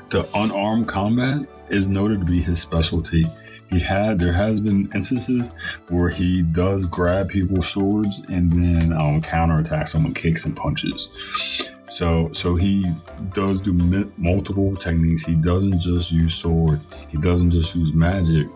The 0.10 0.28
unarmed 0.34 0.88
combat 0.88 1.48
is 1.70 1.90
noted 1.90 2.20
to 2.20 2.26
be 2.26 2.42
his 2.42 2.62
specialty. 2.62 3.30
He 3.70 3.80
had 3.80 4.18
there 4.18 4.34
has 4.34 4.60
been 4.60 4.90
instances 4.96 5.52
where 5.90 6.10
he 6.10 6.42
does 6.42 6.88
grab 6.88 7.30
people's 7.30 7.68
swords 7.68 8.24
and 8.28 8.52
then 8.52 8.94
um, 8.94 9.22
counterattack 9.22 9.88
someone 9.88 10.16
kicks 10.16 10.46
and 10.46 10.56
punches. 10.56 11.70
So 11.90 12.32
so 12.34 12.56
he 12.56 12.94
does 13.34 13.62
do 13.62 13.74
multiple 14.18 14.76
techniques. 14.76 15.26
He 15.26 15.36
doesn't 15.36 15.80
just 15.80 16.12
use 16.12 16.34
sword. 16.34 16.82
He 17.10 17.18
doesn't 17.18 17.52
just 17.52 17.76
use 17.76 17.94
magic. 17.94 18.48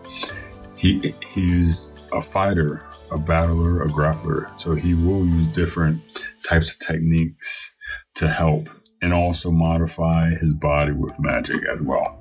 He 0.76 1.14
he's 1.32 1.94
a 2.12 2.20
fighter, 2.20 2.86
a 3.10 3.18
battler, 3.18 3.82
a 3.82 3.88
grappler. 3.88 4.56
So 4.58 4.74
he 4.74 4.94
will 4.94 5.26
use 5.26 5.48
different 5.48 6.24
types 6.48 6.74
of 6.74 6.86
techniques 6.86 7.74
to 8.14 8.28
help 8.28 8.68
and 9.02 9.12
also 9.12 9.50
modify 9.50 10.30
his 10.30 10.54
body 10.54 10.92
with 10.92 11.18
magic 11.20 11.66
as 11.68 11.82
well. 11.82 12.20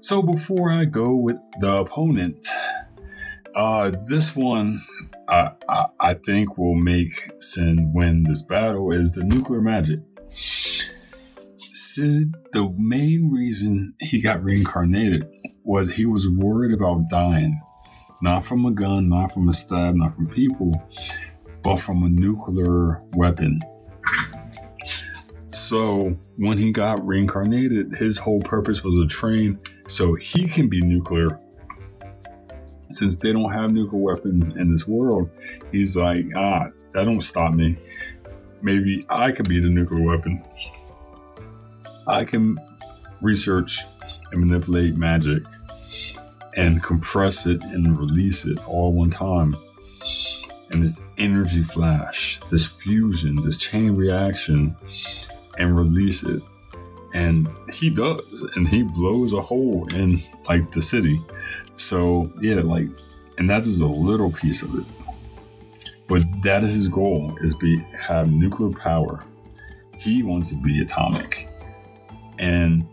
So 0.00 0.22
before 0.22 0.70
I 0.70 0.84
go 0.84 1.14
with 1.14 1.38
the 1.60 1.76
opponent, 1.76 2.44
uh, 3.54 3.92
this 4.04 4.36
one 4.36 4.80
I, 5.28 6.14
think 6.24 6.58
will 6.58 6.74
make 6.74 7.12
Sin 7.40 7.92
win 7.94 8.24
this 8.24 8.42
battle 8.42 8.92
is 8.92 9.12
the 9.12 9.24
nuclear 9.24 9.60
magic. 9.60 10.00
Sid, 10.34 12.34
the 12.52 12.74
main 12.76 13.30
reason 13.32 13.94
he 14.00 14.20
got 14.20 14.42
reincarnated 14.42 15.28
was 15.64 15.94
he 15.94 16.06
was 16.06 16.28
worried 16.28 16.72
about 16.72 17.08
dying. 17.08 17.60
Not 18.22 18.44
from 18.44 18.64
a 18.64 18.72
gun, 18.72 19.08
not 19.08 19.32
from 19.32 19.48
a 19.48 19.52
stab, 19.52 19.94
not 19.94 20.14
from 20.14 20.28
people, 20.28 20.82
but 21.62 21.76
from 21.76 22.02
a 22.02 22.08
nuclear 22.08 23.02
weapon. 23.14 23.60
So 25.50 26.16
when 26.36 26.58
he 26.58 26.72
got 26.72 27.04
reincarnated, 27.06 27.94
his 27.94 28.18
whole 28.18 28.40
purpose 28.40 28.84
was 28.84 28.96
to 28.96 29.06
train 29.06 29.58
so 29.86 30.14
he 30.14 30.46
can 30.46 30.68
be 30.68 30.82
nuclear 30.82 31.40
since 32.94 33.16
they 33.16 33.32
don't 33.32 33.52
have 33.52 33.72
nuclear 33.72 34.00
weapons 34.00 34.48
in 34.48 34.70
this 34.70 34.86
world, 34.86 35.30
he's 35.72 35.96
like, 35.96 36.26
ah, 36.36 36.68
that 36.92 37.04
don't 37.04 37.20
stop 37.20 37.52
me. 37.52 37.78
Maybe 38.62 39.04
I 39.10 39.32
could 39.32 39.48
be 39.48 39.60
the 39.60 39.68
nuclear 39.68 40.04
weapon. 40.04 40.42
I 42.06 42.24
can 42.24 42.58
research 43.20 43.80
and 44.32 44.40
manipulate 44.40 44.96
magic 44.96 45.42
and 46.56 46.82
compress 46.82 47.46
it 47.46 47.62
and 47.62 47.98
release 47.98 48.46
it 48.46 48.58
all 48.66 48.92
one 48.92 49.10
time. 49.10 49.56
And 50.70 50.82
this 50.82 51.02
energy 51.18 51.62
flash, 51.62 52.40
this 52.48 52.66
fusion, 52.66 53.40
this 53.42 53.58
chain 53.58 53.96
reaction, 53.96 54.76
and 55.58 55.76
release 55.76 56.22
it. 56.24 56.42
And 57.12 57.48
he 57.72 57.90
does, 57.90 58.42
and 58.56 58.66
he 58.66 58.82
blows 58.82 59.32
a 59.32 59.40
hole 59.40 59.86
in 59.94 60.20
like 60.48 60.72
the 60.72 60.82
city. 60.82 61.20
So 61.76 62.32
yeah, 62.40 62.60
like, 62.60 62.88
and 63.38 63.48
that's 63.48 63.66
just 63.66 63.82
a 63.82 63.86
little 63.86 64.30
piece 64.30 64.62
of 64.62 64.74
it. 64.78 64.84
But 66.08 66.22
that 66.42 66.62
is 66.62 66.74
his 66.74 66.88
goal: 66.88 67.36
is 67.40 67.54
be 67.54 67.84
have 68.06 68.30
nuclear 68.30 68.70
power. 68.72 69.24
He 69.98 70.22
wants 70.22 70.50
to 70.50 70.56
be 70.56 70.80
atomic, 70.80 71.48
and 72.38 72.86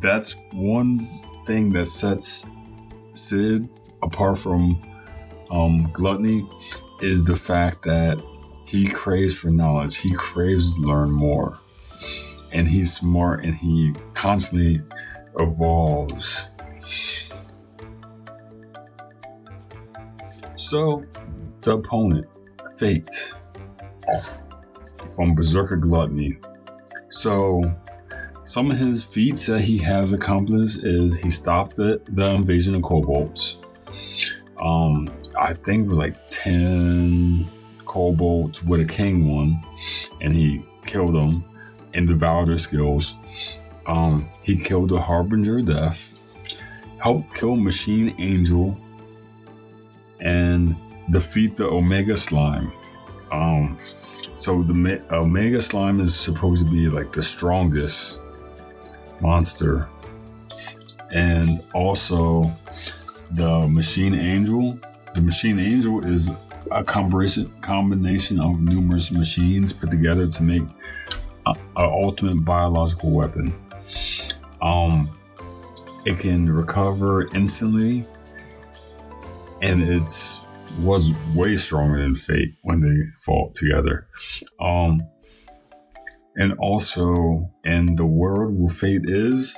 that's 0.00 0.36
one 0.52 0.98
thing 1.46 1.72
that 1.72 1.86
sets 1.86 2.46
Sid 3.14 3.68
apart 4.02 4.38
from 4.38 4.80
um, 5.50 5.90
Gluttony 5.92 6.48
is 7.00 7.24
the 7.24 7.36
fact 7.36 7.82
that 7.82 8.22
he 8.66 8.88
craves 8.88 9.38
for 9.38 9.50
knowledge. 9.50 9.98
He 9.98 10.12
craves 10.14 10.76
to 10.76 10.86
learn 10.86 11.10
more. 11.10 11.58
And 12.52 12.68
he's 12.68 12.92
smart 12.92 13.44
and 13.44 13.54
he 13.54 13.94
constantly 14.14 14.80
evolves. 15.38 16.50
So, 20.64 21.04
the 21.60 21.76
opponent, 21.76 22.26
Fate, 22.78 23.34
from 25.14 25.34
Berserk 25.34 25.72
of 25.72 25.82
Gluttony. 25.82 26.38
So, 27.08 27.70
some 28.44 28.70
of 28.70 28.78
his 28.78 29.04
feats 29.04 29.44
that 29.44 29.60
he 29.60 29.76
has 29.76 30.14
accomplished 30.14 30.82
is 30.82 31.20
he 31.20 31.28
stopped 31.28 31.76
the, 31.76 32.00
the 32.08 32.30
invasion 32.30 32.74
of 32.74 32.80
kobolds. 32.80 33.58
Um, 34.58 35.10
I 35.38 35.52
think 35.52 35.84
it 35.84 35.88
was 35.90 35.98
like 35.98 36.16
10 36.30 37.46
kobolds 37.84 38.64
with 38.64 38.80
a 38.80 38.90
king 38.90 39.28
one, 39.28 39.62
and 40.22 40.32
he 40.32 40.64
killed 40.86 41.14
them 41.14 41.44
and 41.92 42.08
devoured 42.08 42.48
their 42.48 42.56
skills. 42.56 43.16
Um, 43.86 44.30
he 44.40 44.56
killed 44.56 44.88
the 44.88 44.98
Harbinger 44.98 45.60
Death, 45.60 46.18
helped 47.00 47.34
kill 47.34 47.54
Machine 47.54 48.14
Angel, 48.18 48.80
and 50.20 50.76
defeat 51.10 51.56
the 51.56 51.66
Omega 51.66 52.16
Slime. 52.16 52.72
Um, 53.30 53.78
so 54.34 54.62
the 54.62 55.04
Omega 55.10 55.60
Slime 55.62 56.00
is 56.00 56.14
supposed 56.14 56.64
to 56.64 56.70
be 56.70 56.88
like 56.88 57.12
the 57.12 57.22
strongest 57.22 58.20
monster, 59.20 59.88
and 61.14 61.64
also 61.72 62.52
the 63.32 63.68
Machine 63.68 64.14
Angel. 64.14 64.78
The 65.14 65.20
Machine 65.20 65.58
Angel 65.58 66.04
is 66.04 66.30
a 66.70 66.82
combination 66.82 67.52
combination 67.60 68.40
of 68.40 68.60
numerous 68.60 69.12
machines 69.12 69.72
put 69.72 69.90
together 69.90 70.26
to 70.26 70.42
make 70.42 70.62
an 71.46 71.56
ultimate 71.76 72.44
biological 72.44 73.10
weapon. 73.10 73.54
Um, 74.62 75.10
it 76.04 76.18
can 76.18 76.50
recover 76.50 77.28
instantly, 77.34 78.06
and 79.62 79.82
it's 79.82 80.44
was 80.80 81.12
way 81.34 81.56
stronger 81.56 82.02
than 82.02 82.14
Fate 82.14 82.56
when 82.62 82.80
they 82.80 82.96
fought 83.20 83.54
together. 83.54 84.08
Um, 84.60 85.02
and 86.36 86.54
also 86.58 87.52
in 87.62 87.94
the 87.96 88.06
world 88.06 88.54
where 88.58 88.68
Fate 88.68 89.04
is, 89.04 89.54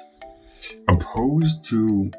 opposed 0.88 1.64
to 1.70 2.10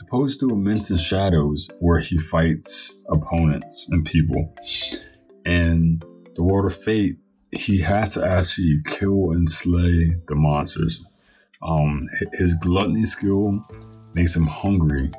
opposed 0.00 0.40
to 0.40 0.50
Eminence 0.50 1.02
Shadows, 1.02 1.70
where 1.80 1.98
he 1.98 2.18
fights 2.18 3.06
opponents 3.10 3.88
and 3.90 4.06
people. 4.06 4.54
And 5.44 6.02
the 6.34 6.42
world 6.42 6.66
of 6.66 6.74
Fate, 6.74 7.18
he 7.52 7.80
has 7.80 8.14
to 8.14 8.24
actually 8.24 8.80
kill 8.86 9.32
and 9.32 9.50
slay 9.50 10.16
the 10.26 10.34
monsters. 10.34 11.04
Um, 11.62 12.06
his 12.32 12.54
gluttony 12.54 13.04
skill 13.04 13.66
makes 14.14 14.34
him 14.34 14.46
hungry. 14.46 15.10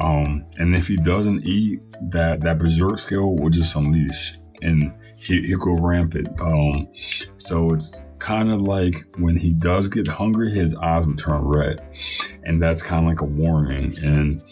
Um, 0.00 0.46
and 0.58 0.74
if 0.74 0.88
he 0.88 0.96
doesn't 0.96 1.44
eat, 1.44 1.80
that 2.10 2.40
that 2.40 2.58
berserk 2.58 2.98
skill 2.98 3.36
will 3.36 3.50
just 3.50 3.76
unleash, 3.76 4.38
and 4.62 4.92
he, 5.16 5.42
he'll 5.42 5.58
go 5.58 5.78
rampant. 5.78 6.40
Um, 6.40 6.88
so 7.36 7.74
it's 7.74 8.06
kind 8.18 8.50
of 8.50 8.62
like 8.62 8.94
when 9.18 9.36
he 9.36 9.52
does 9.52 9.88
get 9.88 10.08
hungry, 10.08 10.50
his 10.50 10.74
eyes 10.76 11.06
will 11.06 11.16
turn 11.16 11.42
red, 11.44 11.86
and 12.44 12.62
that's 12.62 12.82
kind 12.82 13.04
of 13.04 13.08
like 13.10 13.20
a 13.20 13.26
warning. 13.26 13.92
And 14.02 14.42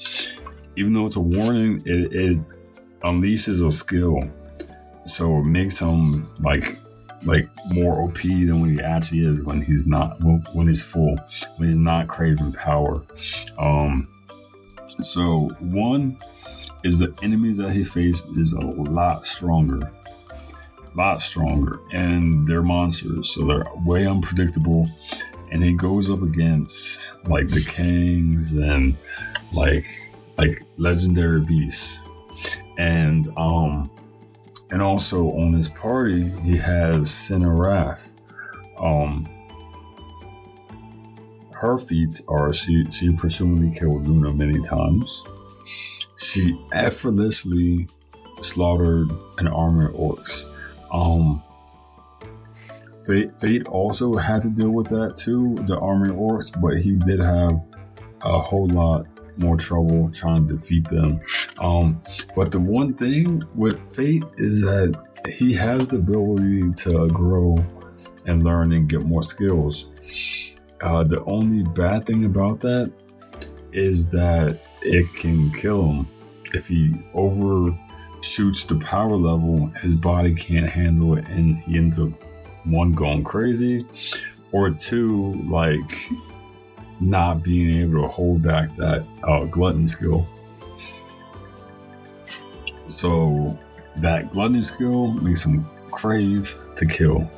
even 0.76 0.92
though 0.92 1.06
it's 1.06 1.16
a 1.16 1.20
warning, 1.20 1.82
it, 1.86 2.14
it 2.14 2.38
unleashes 3.00 3.66
a 3.66 3.72
skill, 3.72 4.28
so 5.06 5.38
it 5.38 5.44
makes 5.44 5.78
him 5.78 6.26
like 6.42 6.78
like 7.24 7.48
more 7.72 8.02
OP 8.02 8.18
than 8.22 8.60
when 8.60 8.70
he 8.70 8.80
actually 8.80 9.24
is 9.24 9.42
when 9.42 9.62
he's 9.62 9.86
not 9.86 10.18
when 10.20 10.68
he's 10.68 10.82
full 10.82 11.16
when 11.56 11.68
he's 11.68 11.78
not 11.78 12.06
craving 12.06 12.52
power. 12.52 13.02
Um, 13.58 14.08
so 15.00 15.48
one 15.60 16.18
is 16.84 16.98
the 16.98 17.14
enemies 17.22 17.58
that 17.58 17.72
he 17.72 17.84
faced 17.84 18.28
is 18.36 18.52
a 18.52 18.60
lot 18.60 19.24
stronger 19.24 19.78
a 19.78 20.96
lot 20.96 21.20
stronger 21.20 21.80
and 21.92 22.46
they're 22.46 22.62
monsters 22.62 23.34
so 23.34 23.44
they're 23.44 23.64
way 23.84 24.06
unpredictable 24.06 24.88
and 25.50 25.62
he 25.62 25.74
goes 25.74 26.10
up 26.10 26.22
against 26.22 27.24
like 27.26 27.48
the 27.48 27.64
kings 27.64 28.54
and 28.56 28.96
like 29.52 29.86
like 30.36 30.62
legendary 30.76 31.40
beasts. 31.40 32.08
And 32.76 33.26
um 33.36 33.90
and 34.70 34.82
also 34.82 35.32
on 35.32 35.52
his 35.52 35.68
party 35.68 36.28
he 36.42 36.56
has 36.56 37.08
Cynarath 37.08 38.14
um 38.78 39.28
her 41.60 41.78
feats 41.78 42.22
are 42.28 42.52
she 42.52 42.84
she 42.90 43.12
presumably 43.12 43.70
killed 43.76 44.06
Luna 44.06 44.32
many 44.32 44.60
times 44.60 45.22
she 46.16 46.58
effortlessly 46.72 47.88
slaughtered 48.40 49.10
an 49.38 49.48
army 49.48 49.86
of 49.86 49.92
orcs 49.92 50.44
um, 50.92 51.42
Fate, 53.08 53.40
Fate 53.40 53.66
also 53.68 54.16
had 54.16 54.42
to 54.42 54.50
deal 54.50 54.70
with 54.70 54.88
that 54.88 55.16
too, 55.16 55.54
the 55.66 55.78
army 55.78 56.10
of 56.10 56.16
orcs, 56.16 56.52
but 56.60 56.78
he 56.78 56.96
did 56.96 57.20
have 57.20 57.58
a 58.20 58.38
whole 58.38 58.68
lot 58.68 59.06
more 59.38 59.56
trouble 59.56 60.10
trying 60.10 60.46
to 60.46 60.54
defeat 60.54 60.86
them. 60.88 61.18
Um, 61.58 62.02
but 62.36 62.52
the 62.52 62.60
one 62.60 62.92
thing 62.92 63.42
with 63.54 63.82
Fate 63.96 64.24
is 64.36 64.62
that 64.62 64.94
he 65.26 65.54
has 65.54 65.88
the 65.88 65.96
ability 65.96 66.70
to 66.72 67.08
grow 67.08 67.64
and 68.26 68.42
learn 68.42 68.72
and 68.72 68.86
get 68.86 69.06
more 69.06 69.22
skills. 69.22 69.88
Uh, 70.80 71.04
the 71.04 71.22
only 71.24 71.62
bad 71.62 72.06
thing 72.06 72.24
about 72.24 72.60
that 72.60 72.92
is 73.72 74.10
that 74.10 74.66
it 74.82 75.12
can 75.14 75.50
kill 75.52 75.92
him 75.92 76.08
if 76.54 76.68
he 76.68 76.94
overshoots 77.14 78.64
the 78.64 78.76
power 78.76 79.16
level, 79.16 79.66
his 79.80 79.96
body 79.96 80.34
can't 80.34 80.70
handle 80.70 81.16
it, 81.16 81.26
and 81.28 81.58
he 81.58 81.76
ends 81.76 81.98
up 82.00 82.10
one 82.64 82.92
going 82.92 83.24
crazy, 83.24 83.80
or 84.52 84.70
two 84.70 85.34
like 85.48 85.92
not 87.00 87.42
being 87.42 87.82
able 87.82 88.02
to 88.02 88.08
hold 88.08 88.42
back 88.42 88.74
that 88.76 89.04
uh, 89.24 89.44
glutton 89.44 89.86
skill. 89.86 90.26
So 92.86 93.58
that 93.96 94.30
glutton 94.30 94.64
skill 94.64 95.12
makes 95.12 95.44
him 95.44 95.66
crave 95.90 96.56
to 96.76 96.86
kill. 96.86 97.30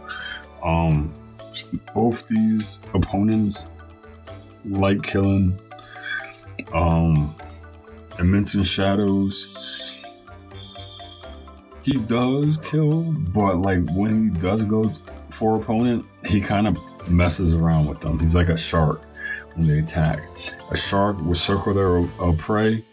Um, 0.62 1.12
both 1.94 2.26
these 2.28 2.80
opponents 2.94 3.66
like 4.64 5.02
killing. 5.02 5.58
Um, 6.72 7.34
Eminence 8.18 8.54
Shadows 8.68 9.98
he 11.82 11.98
does 11.98 12.58
kill, 12.58 13.02
but 13.02 13.56
like 13.56 13.80
when 13.90 14.10
he 14.30 14.38
does 14.38 14.64
go 14.64 14.92
for 15.28 15.56
opponent, 15.56 16.06
he 16.26 16.40
kind 16.40 16.66
of 16.66 16.78
messes 17.08 17.54
around 17.54 17.86
with 17.86 18.00
them. 18.00 18.18
He's 18.18 18.34
like 18.34 18.48
a 18.48 18.56
shark 18.56 19.02
when 19.54 19.66
they 19.66 19.78
attack. 19.78 20.22
A 20.70 20.76
shark 20.76 21.20
will 21.22 21.34
circle 21.34 21.74
their 21.74 21.98
uh, 22.20 22.32
prey 22.38 22.84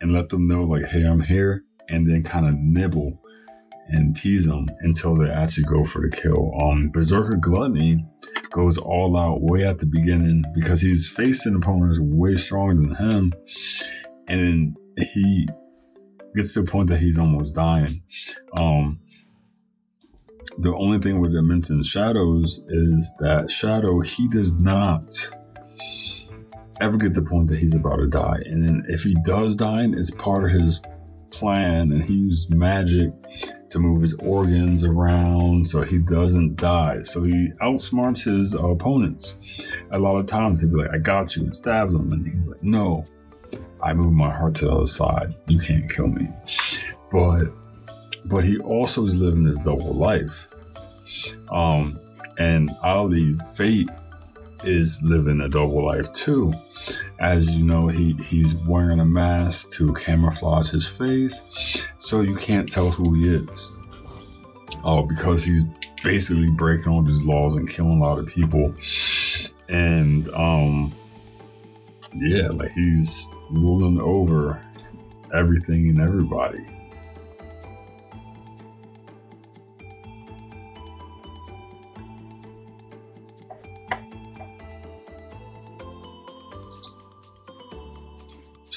and 0.00 0.12
let 0.12 0.28
them 0.28 0.46
know, 0.46 0.64
like, 0.64 0.84
hey, 0.84 1.04
I'm 1.04 1.20
here, 1.20 1.64
and 1.88 2.08
then 2.08 2.22
kind 2.22 2.46
of 2.46 2.54
nibble 2.54 3.21
and 3.92 4.16
tease 4.16 4.46
them 4.46 4.68
until 4.80 5.14
they 5.14 5.30
actually 5.30 5.64
go 5.64 5.84
for 5.84 6.00
the 6.00 6.10
kill. 6.10 6.52
Um, 6.60 6.90
Berserk 6.90 7.34
of 7.34 7.40
Gluttony 7.40 8.04
goes 8.50 8.78
all 8.78 9.16
out 9.16 9.40
way 9.40 9.64
at 9.64 9.78
the 9.78 9.86
beginning 9.86 10.44
because 10.54 10.80
he's 10.80 11.10
facing 11.10 11.54
opponents 11.54 12.00
way 12.00 12.36
stronger 12.36 12.74
than 12.74 12.94
him, 12.94 13.32
and 14.26 14.76
he 14.96 15.46
gets 16.34 16.54
to 16.54 16.62
the 16.62 16.70
point 16.70 16.88
that 16.88 16.98
he's 16.98 17.18
almost 17.18 17.54
dying. 17.54 18.02
Um, 18.58 19.00
the 20.58 20.74
only 20.74 20.98
thing 20.98 21.20
with 21.20 21.32
Dimension 21.32 21.82
Shadows 21.82 22.62
is 22.68 23.14
that 23.20 23.50
Shadow, 23.50 24.00
he 24.00 24.28
does 24.28 24.58
not 24.58 25.04
ever 26.80 26.98
get 26.98 27.14
the 27.14 27.22
point 27.22 27.48
that 27.48 27.58
he's 27.58 27.76
about 27.76 27.96
to 27.96 28.08
die. 28.08 28.42
And 28.44 28.62
then 28.62 28.84
if 28.88 29.02
he 29.02 29.16
does 29.24 29.56
die, 29.56 29.86
it's 29.92 30.10
part 30.10 30.44
of 30.44 30.50
his 30.50 30.82
plan, 31.30 31.92
and 31.92 32.04
he 32.04 32.14
used 32.14 32.54
magic 32.54 33.12
to 33.72 33.78
move 33.78 34.02
his 34.02 34.14
organs 34.14 34.84
around 34.84 35.66
so 35.66 35.80
he 35.80 35.98
doesn't 35.98 36.56
die. 36.56 37.02
So 37.02 37.22
he 37.22 37.52
outsmarts 37.60 38.24
his 38.24 38.54
opponents. 38.54 39.40
A 39.90 39.98
lot 39.98 40.16
of 40.16 40.26
times 40.26 40.60
he'd 40.60 40.70
be 40.70 40.76
like, 40.76 40.90
I 40.92 40.98
got 40.98 41.34
you, 41.34 41.44
and 41.44 41.56
stabs 41.56 41.94
them. 41.94 42.12
And 42.12 42.26
he's 42.26 42.48
like, 42.48 42.62
No, 42.62 43.06
I 43.82 43.94
move 43.94 44.12
my 44.12 44.30
heart 44.30 44.54
to 44.56 44.66
the 44.66 44.72
other 44.72 44.86
side. 44.86 45.34
You 45.46 45.58
can't 45.58 45.90
kill 45.90 46.08
me. 46.08 46.28
But 47.10 47.46
but 48.26 48.44
he 48.44 48.58
also 48.58 49.04
is 49.04 49.18
living 49.18 49.42
this 49.42 49.58
double 49.58 49.94
life. 49.94 50.52
Um, 51.50 51.98
and 52.38 52.70
Ali, 52.82 53.36
fate 53.56 53.88
is 54.64 55.00
living 55.04 55.40
a 55.40 55.48
double 55.48 55.84
life 55.84 56.12
too. 56.12 56.54
As 57.18 57.56
you 57.56 57.64
know, 57.64 57.88
he, 57.88 58.14
he's 58.14 58.56
wearing 58.56 59.00
a 59.00 59.04
mask 59.04 59.72
to 59.72 59.92
camouflage 59.94 60.70
his 60.70 60.86
face, 60.86 61.86
so 61.98 62.20
you 62.20 62.36
can't 62.36 62.70
tell 62.70 62.90
who 62.90 63.14
he 63.14 63.28
is. 63.28 63.76
Oh, 64.84 65.06
because 65.06 65.44
he's 65.44 65.64
basically 66.02 66.50
breaking 66.50 66.92
all 66.92 67.02
these 67.02 67.24
laws 67.24 67.54
and 67.54 67.68
killing 67.68 67.98
a 67.98 68.02
lot 68.02 68.18
of 68.18 68.26
people. 68.26 68.74
And 69.68 70.28
um 70.30 70.92
yeah, 72.14 72.48
like 72.48 72.70
he's 72.72 73.26
ruling 73.50 74.00
over 74.00 74.60
everything 75.32 75.88
and 75.90 76.00
everybody. 76.00 76.64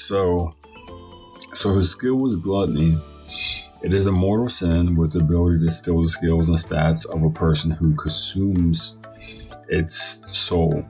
So, 0.06 0.54
so 1.52 1.74
his 1.74 1.90
skill 1.90 2.14
was 2.14 2.36
gluttony. 2.36 2.96
It 3.82 3.92
is 3.92 4.06
a 4.06 4.12
mortal 4.12 4.48
sin 4.48 4.94
with 4.94 5.14
the 5.14 5.18
ability 5.18 5.64
to 5.64 5.68
steal 5.68 6.00
the 6.00 6.06
skills 6.06 6.48
and 6.48 6.56
stats 6.56 7.04
of 7.12 7.24
a 7.24 7.30
person 7.30 7.72
who 7.72 7.92
consumes 7.96 8.98
its 9.68 9.96
soul. 9.96 10.86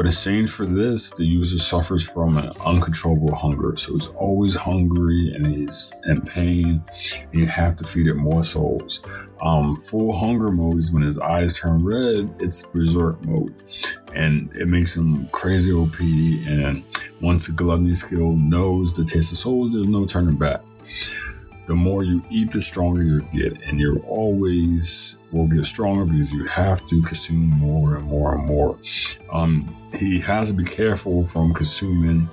But 0.00 0.06
in 0.06 0.12
exchange 0.12 0.48
for 0.48 0.64
this, 0.64 1.10
the 1.10 1.26
user 1.26 1.58
suffers 1.58 2.08
from 2.08 2.38
an 2.38 2.50
uncontrollable 2.64 3.34
hunger. 3.34 3.76
So 3.76 3.92
it's 3.92 4.08
always 4.08 4.56
hungry 4.56 5.30
and 5.34 5.46
he's 5.46 5.92
in 6.06 6.22
pain, 6.22 6.82
and 7.30 7.34
you 7.38 7.44
have 7.44 7.76
to 7.76 7.84
feed 7.84 8.06
it 8.06 8.14
more 8.14 8.42
souls. 8.42 9.04
Um, 9.42 9.76
full 9.76 10.16
hunger 10.16 10.50
mode 10.50 10.78
is 10.78 10.90
when 10.90 11.02
his 11.02 11.18
eyes 11.18 11.60
turn 11.60 11.84
red, 11.84 12.34
it's 12.40 12.62
berserk 12.62 13.22
mode. 13.26 13.54
And 14.14 14.50
it 14.56 14.68
makes 14.68 14.96
him 14.96 15.28
crazy 15.32 15.70
OP. 15.70 16.00
And 16.00 16.82
once 17.20 17.48
the 17.48 17.52
gluttony 17.52 17.94
skill 17.94 18.32
knows 18.36 18.94
the 18.94 19.04
taste 19.04 19.32
of 19.32 19.38
souls, 19.38 19.74
there's 19.74 19.86
no 19.86 20.06
turning 20.06 20.36
back 20.36 20.62
the 21.70 21.76
more 21.76 22.02
you 22.02 22.20
eat, 22.30 22.50
the 22.50 22.60
stronger 22.60 23.00
you 23.00 23.20
get. 23.32 23.62
And 23.62 23.78
you 23.78 24.04
always 24.08 25.20
will 25.30 25.46
get 25.46 25.64
stronger 25.64 26.04
because 26.04 26.32
you 26.32 26.44
have 26.46 26.84
to 26.86 27.00
consume 27.00 27.46
more 27.46 27.94
and 27.94 28.08
more 28.08 28.34
and 28.34 28.44
more. 28.44 28.76
Um, 29.30 29.76
he 29.94 30.18
has 30.18 30.50
to 30.50 30.56
be 30.56 30.64
careful 30.64 31.24
from 31.24 31.54
consuming 31.54 32.28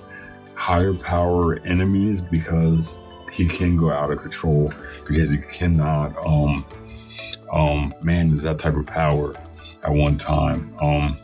higher 0.56 0.95
power 0.95 1.60
enemies 1.60 2.19
because 2.19 2.97
he 3.32 3.47
can 3.47 3.78
go 3.78 3.91
out 3.91 4.10
of 4.10 4.17
control 4.17 4.73
because 5.08 5.30
he 5.30 5.38
cannot 5.38 6.17
um, 6.26 6.65
um, 7.54 7.93
manage 8.02 8.41
that 8.41 8.58
type 8.58 8.76
of 8.76 8.88
power 8.88 9.36
at 9.84 9.91
one 9.91 10.17
time. 10.17 10.76
Um, 10.82 11.19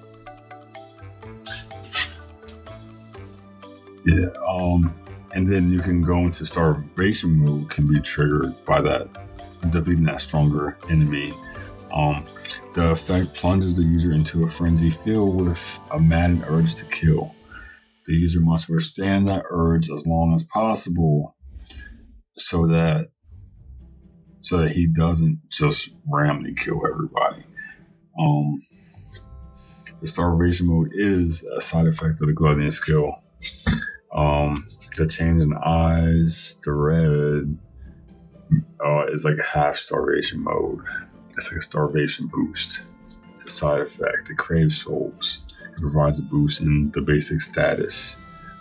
yeah. 4.06 4.28
Um, 4.47 4.93
and 5.34 5.48
then 5.48 5.72
you 5.72 5.80
can 5.80 6.04
go 6.04 6.19
into 6.19 6.46
starvation 6.46 7.39
mode 7.39 7.69
can 7.69 7.88
be 7.88 8.00
triggered 8.00 8.63
by 8.65 8.82
that 8.82 9.10
defeating 9.72 10.06
that 10.06 10.22
stronger 10.22 10.78
enemy. 10.89 11.34
Um, 11.91 12.26
the 12.74 12.91
effect 12.91 13.34
plunges 13.36 13.76
the 13.76 13.84
user 13.84 14.12
into 14.12 14.43
a 14.43 14.48
frenzy 14.48 14.89
filled 14.89 15.36
with 15.36 15.80
a 15.91 16.00
maddened 16.00 16.43
urge 16.48 16.76
to 16.76 16.86
kill. 16.86 17.36
The 18.06 18.13
user 18.13 18.41
must 18.41 18.69
withstand 18.69 19.28
that 19.28 19.46
urge 19.50 19.89
as 19.89 20.06
long 20.06 20.34
as 20.34 20.43
possible 20.43 21.36
so 22.38 22.67
that 22.67 23.10
so 24.41 24.58
that 24.58 24.72
he 24.72 24.88
doesn't 24.88 25.39
just 25.50 25.91
randomly 26.06 26.54
kill 26.54 26.82
everybody. 26.86 27.43
Um, 28.19 28.60
the 30.02 30.08
starvation 30.08 30.67
mode 30.67 30.89
is 30.91 31.48
a 31.56 31.62
side 31.62 31.88
effect 31.88 32.22
of 32.22 32.28
the 32.28 32.34
gluttony 32.34 32.69
skill 32.69 33.24
um, 34.13 34.65
the 34.97 35.08
change 35.08 35.41
in 35.41 35.54
eyes, 35.56 36.60
the 36.63 36.71
red, 36.71 37.58
uh, 38.84 39.06
is 39.08 39.26
like 39.26 39.43
half 39.54 39.76
starvation 39.76 40.43
mode. 40.43 40.82
It's 41.36 41.52
like 41.52 41.60
a 41.60 41.63
starvation 41.63 42.30
boost. 42.32 42.86
It's 43.32 43.45
a 43.45 43.49
side 43.49 43.82
effect. 43.82 44.30
It 44.30 44.38
craves 44.38 44.84
souls. 44.84 45.47
It 45.71 45.82
provides 45.82 46.19
a 46.19 46.23
boost 46.23 46.62
in 46.62 46.91
the 46.91 47.02
basic 47.02 47.41
status. 47.41 48.19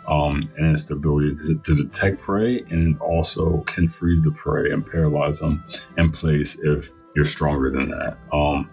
Um, 0.09 0.51
and 0.57 0.73
it's 0.73 0.87
the 0.87 0.95
ability 0.95 1.35
to, 1.35 1.59
to, 1.59 1.75
detect 1.77 2.23
prey 2.23 2.65
and 2.71 2.99
also 2.99 3.59
can 3.61 3.89
freeze 3.89 4.25
the 4.25 4.33
prey 4.33 4.73
and 4.73 4.85
paralyze 4.85 5.39
them 5.39 5.63
in 5.97 6.11
place 6.11 6.59
if 6.59 6.89
you're 7.15 7.25
stronger 7.25 7.71
than 7.71 7.91
that. 7.91 8.19
Um, 8.33 8.69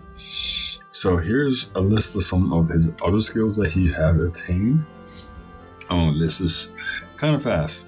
so 0.90 1.18
here's 1.18 1.72
a 1.76 1.82
list 1.82 2.16
of 2.16 2.24
some 2.24 2.52
of 2.52 2.70
his 2.70 2.92
other 3.06 3.22
skills 3.22 3.58
that 3.58 3.70
he 3.70 3.92
had 3.92 4.20
attained. 4.20 4.88
Oh, 5.90 6.18
this 6.18 6.40
is 6.40 6.72
kind 7.18 7.36
of 7.36 7.44
fast. 7.44 7.88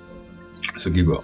So 0.77 0.91
keep 0.91 1.07
up. 1.09 1.23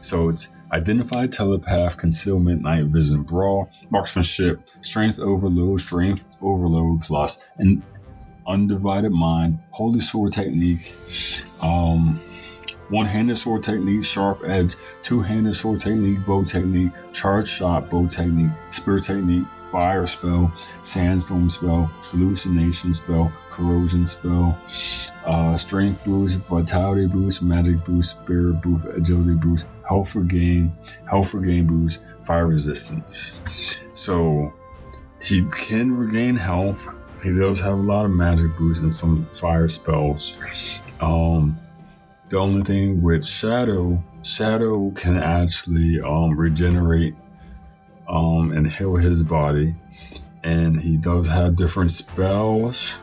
So 0.00 0.28
it's 0.28 0.54
identified 0.72 1.32
telepath, 1.32 1.96
concealment, 1.96 2.62
night 2.62 2.86
vision, 2.86 3.22
brawl, 3.22 3.70
marksmanship, 3.90 4.62
strength 4.82 5.20
overload, 5.20 5.80
strength 5.80 6.26
overload 6.42 7.00
plus, 7.00 7.48
and 7.58 7.82
undivided 8.46 9.12
mind, 9.12 9.58
holy 9.70 10.00
sword 10.00 10.32
technique, 10.32 10.94
um, 11.60 12.20
one-handed 12.90 13.38
sword 13.38 13.62
technique, 13.62 14.04
sharp 14.04 14.42
edge, 14.46 14.74
two-handed 15.02 15.54
sword 15.54 15.80
technique, 15.80 16.24
bow 16.26 16.44
technique, 16.44 16.92
charge 17.12 17.48
shot, 17.48 17.88
bow 17.88 18.06
technique, 18.06 18.52
spear 18.68 18.98
technique, 18.98 19.46
fire 19.74 20.06
spell, 20.06 20.52
sandstorm 20.82 21.48
spell, 21.48 21.90
hallucination 21.98 22.94
spell, 22.94 23.32
corrosion 23.48 24.06
spell, 24.06 24.56
uh, 25.24 25.56
strength 25.56 26.04
boost, 26.04 26.38
vitality 26.48 27.08
boost, 27.08 27.42
magic 27.42 27.84
boost, 27.84 28.10
spirit 28.10 28.62
boost, 28.62 28.86
agility 28.86 29.34
boost, 29.34 29.66
health 29.88 30.08
for 30.10 30.22
gain, 30.22 30.72
health 31.10 31.28
for 31.28 31.40
gain 31.40 31.66
boost, 31.66 32.04
fire 32.22 32.46
resistance. 32.46 33.42
So 33.94 34.54
he 35.20 35.42
can 35.42 35.90
regain 35.92 36.36
health. 36.36 36.86
He 37.24 37.36
does 37.36 37.58
have 37.58 37.72
a 37.76 37.82
lot 37.82 38.04
of 38.04 38.12
magic 38.12 38.56
boosts 38.56 38.80
and 38.80 38.94
some 38.94 39.26
fire 39.32 39.66
spells. 39.66 40.38
Um, 41.00 41.58
the 42.28 42.36
only 42.38 42.62
thing 42.62 43.02
with 43.02 43.26
Shadow, 43.26 44.04
Shadow 44.22 44.92
can 44.92 45.16
actually 45.16 46.00
um, 46.00 46.38
regenerate 46.38 47.16
um, 48.08 48.52
and 48.52 48.70
heal 48.70 48.96
his 48.96 49.22
body. 49.22 49.74
And 50.42 50.80
he 50.80 50.98
does 50.98 51.28
have 51.28 51.56
different 51.56 51.90
spells. 51.90 52.98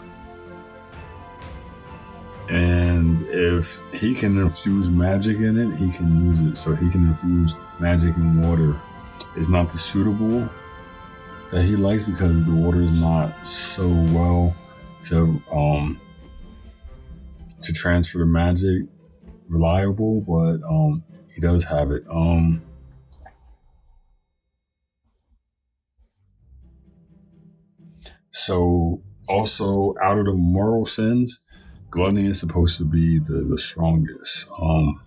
And 2.49 3.21
if 3.21 3.81
he 3.93 4.13
can 4.13 4.37
infuse 4.37 4.89
magic 4.89 5.37
in 5.37 5.57
it, 5.57 5.75
he 5.77 5.89
can 5.89 6.29
use 6.29 6.41
it. 6.41 6.55
So 6.57 6.75
he 6.75 6.89
can 6.89 7.07
infuse 7.07 7.55
magic 7.79 8.15
in 8.17 8.41
water. 8.41 8.79
It's 9.35 9.49
not 9.49 9.69
the 9.69 9.77
suitable 9.77 10.47
that 11.51 11.63
he 11.63 11.75
likes 11.75 12.03
because 12.03 12.43
the 12.45 12.53
water 12.53 12.81
is 12.81 13.01
not 13.01 13.45
so 13.45 13.87
well 13.87 14.55
to 15.01 15.41
um 15.51 15.99
to 17.61 17.73
transfer 17.73 18.19
the 18.19 18.25
magic 18.25 18.83
reliable, 19.47 20.21
but 20.21 20.65
um 20.67 21.03
he 21.33 21.41
does 21.41 21.63
have 21.65 21.91
it. 21.91 22.03
Um 22.09 22.61
So 28.45 29.01
also 29.29 29.93
out 30.01 30.17
of 30.17 30.25
the 30.25 30.33
moral 30.33 30.85
sins, 30.85 31.41
gluttony 31.91 32.27
is 32.27 32.39
supposed 32.39 32.77
to 32.79 32.85
be 32.85 33.19
the, 33.19 33.45
the 33.47 33.57
strongest. 33.57 34.49
Um, 34.59 34.99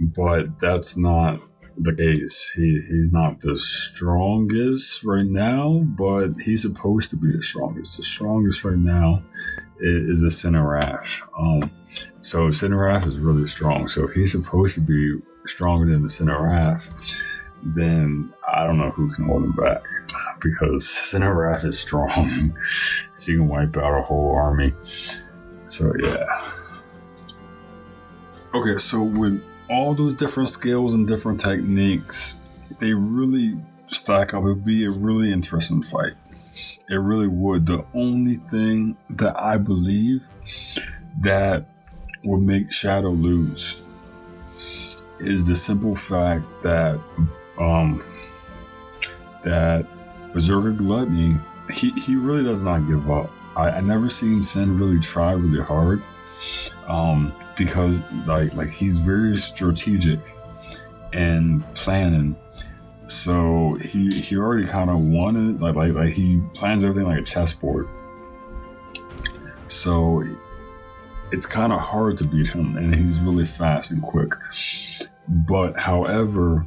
but 0.00 0.58
that's 0.58 0.96
not 0.96 1.40
the 1.76 1.94
case. 1.94 2.50
He 2.56 2.80
he's 2.88 3.12
not 3.12 3.40
the 3.40 3.56
strongest 3.56 5.04
right 5.04 5.26
now, 5.26 5.80
but 5.84 6.30
he's 6.40 6.62
supposed 6.62 7.10
to 7.12 7.16
be 7.16 7.30
the 7.30 7.42
strongest. 7.42 7.96
The 7.96 8.02
strongest 8.02 8.64
right 8.64 8.78
now 8.78 9.22
is, 9.78 10.20
is 10.20 10.24
a 10.24 10.48
Cinerath. 10.48 11.22
Um, 11.38 11.70
so 12.22 12.48
Cinerath 12.48 13.06
is 13.06 13.18
really 13.20 13.46
strong. 13.46 13.86
So 13.86 14.08
he's 14.08 14.32
supposed 14.32 14.74
to 14.74 14.80
be 14.80 15.20
stronger 15.46 15.90
than 15.90 16.02
the 16.02 16.08
Cinerath, 16.08 17.16
then 17.62 18.32
I 18.52 18.66
don't 18.66 18.78
know 18.78 18.90
who 18.90 19.12
can 19.14 19.24
hold 19.26 19.44
him 19.44 19.52
back 19.52 19.82
because 20.40 20.84
Cinerath 20.84 21.64
is 21.64 21.78
strong. 21.78 22.56
she 23.18 23.32
can 23.32 23.48
wipe 23.48 23.76
out 23.76 23.98
a 23.98 24.02
whole 24.02 24.34
army. 24.34 24.72
So 25.68 25.92
yeah. 26.02 26.26
Okay, 28.54 28.78
so 28.78 29.02
with 29.02 29.44
all 29.68 29.94
those 29.94 30.14
different 30.14 30.48
skills 30.48 30.94
and 30.94 31.06
different 31.06 31.38
techniques, 31.40 32.40
they 32.78 32.94
really 32.94 33.58
stack 33.86 34.32
up. 34.32 34.44
It'd 34.44 34.64
be 34.64 34.84
a 34.84 34.90
really 34.90 35.32
interesting 35.32 35.82
fight. 35.82 36.14
It 36.88 36.96
really 36.96 37.28
would. 37.28 37.66
The 37.66 37.84
only 37.94 38.36
thing 38.36 38.96
that 39.10 39.38
I 39.38 39.58
believe 39.58 40.28
that 41.20 41.66
would 42.24 42.40
make 42.40 42.72
Shadow 42.72 43.10
lose 43.10 43.82
is 45.20 45.46
the 45.46 45.56
simple 45.56 45.94
fact 45.94 46.44
that 46.62 47.00
um 47.58 48.02
that 49.42 49.86
Berserk 50.38 50.66
of 50.66 50.76
Gluttony 50.76 51.36
he 51.72 51.90
he 51.92 52.14
really 52.14 52.44
does 52.44 52.62
not 52.62 52.86
give 52.86 53.10
up. 53.10 53.30
I, 53.56 53.70
I 53.70 53.80
never 53.80 54.08
seen 54.08 54.40
Sin 54.40 54.78
really 54.78 55.00
try 55.00 55.32
really 55.32 55.60
hard. 55.60 56.00
Um, 56.86 57.34
because 57.56 58.02
like 58.24 58.54
like 58.54 58.70
he's 58.70 58.98
very 58.98 59.36
strategic 59.36 60.20
and 61.12 61.64
planning. 61.74 62.36
So 63.06 63.74
he 63.82 64.10
he 64.10 64.36
already 64.36 64.66
kind 64.68 64.90
of 64.90 65.08
wanted 65.08 65.60
like 65.60 65.74
like 65.74 65.92
like 65.92 66.12
he 66.12 66.40
plans 66.54 66.84
everything 66.84 67.08
like 67.08 67.18
a 67.18 67.24
chessboard. 67.24 67.88
So 69.66 70.22
it's 71.32 71.46
kind 71.46 71.72
of 71.72 71.80
hard 71.80 72.16
to 72.18 72.24
beat 72.24 72.46
him, 72.46 72.76
and 72.76 72.94
he's 72.94 73.20
really 73.20 73.44
fast 73.44 73.90
and 73.90 74.02
quick. 74.02 74.32
But 75.28 75.78
however, 75.78 76.64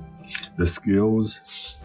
the 0.57 0.67
skills 0.67 1.81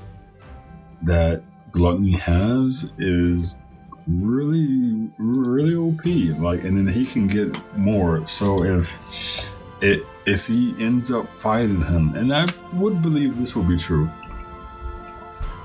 that 1.03 1.43
Gluttony 1.77 2.13
has 2.13 2.91
is 2.97 3.63
really 4.07 5.11
really 5.19 5.75
OP. 5.75 6.05
Like, 6.41 6.65
and 6.65 6.77
then 6.79 6.89
he 6.89 7.05
can 7.05 7.27
get 7.27 7.55
more. 7.77 8.27
So 8.27 8.65
if 8.65 9.63
it 9.83 10.07
if 10.25 10.47
he 10.47 10.75
ends 10.79 11.11
up 11.11 11.29
fighting 11.29 11.85
him, 11.85 12.15
and 12.15 12.33
I 12.33 12.47
would 12.73 13.03
believe 13.03 13.37
this 13.37 13.55
will 13.55 13.65
be 13.65 13.77
true. 13.77 14.11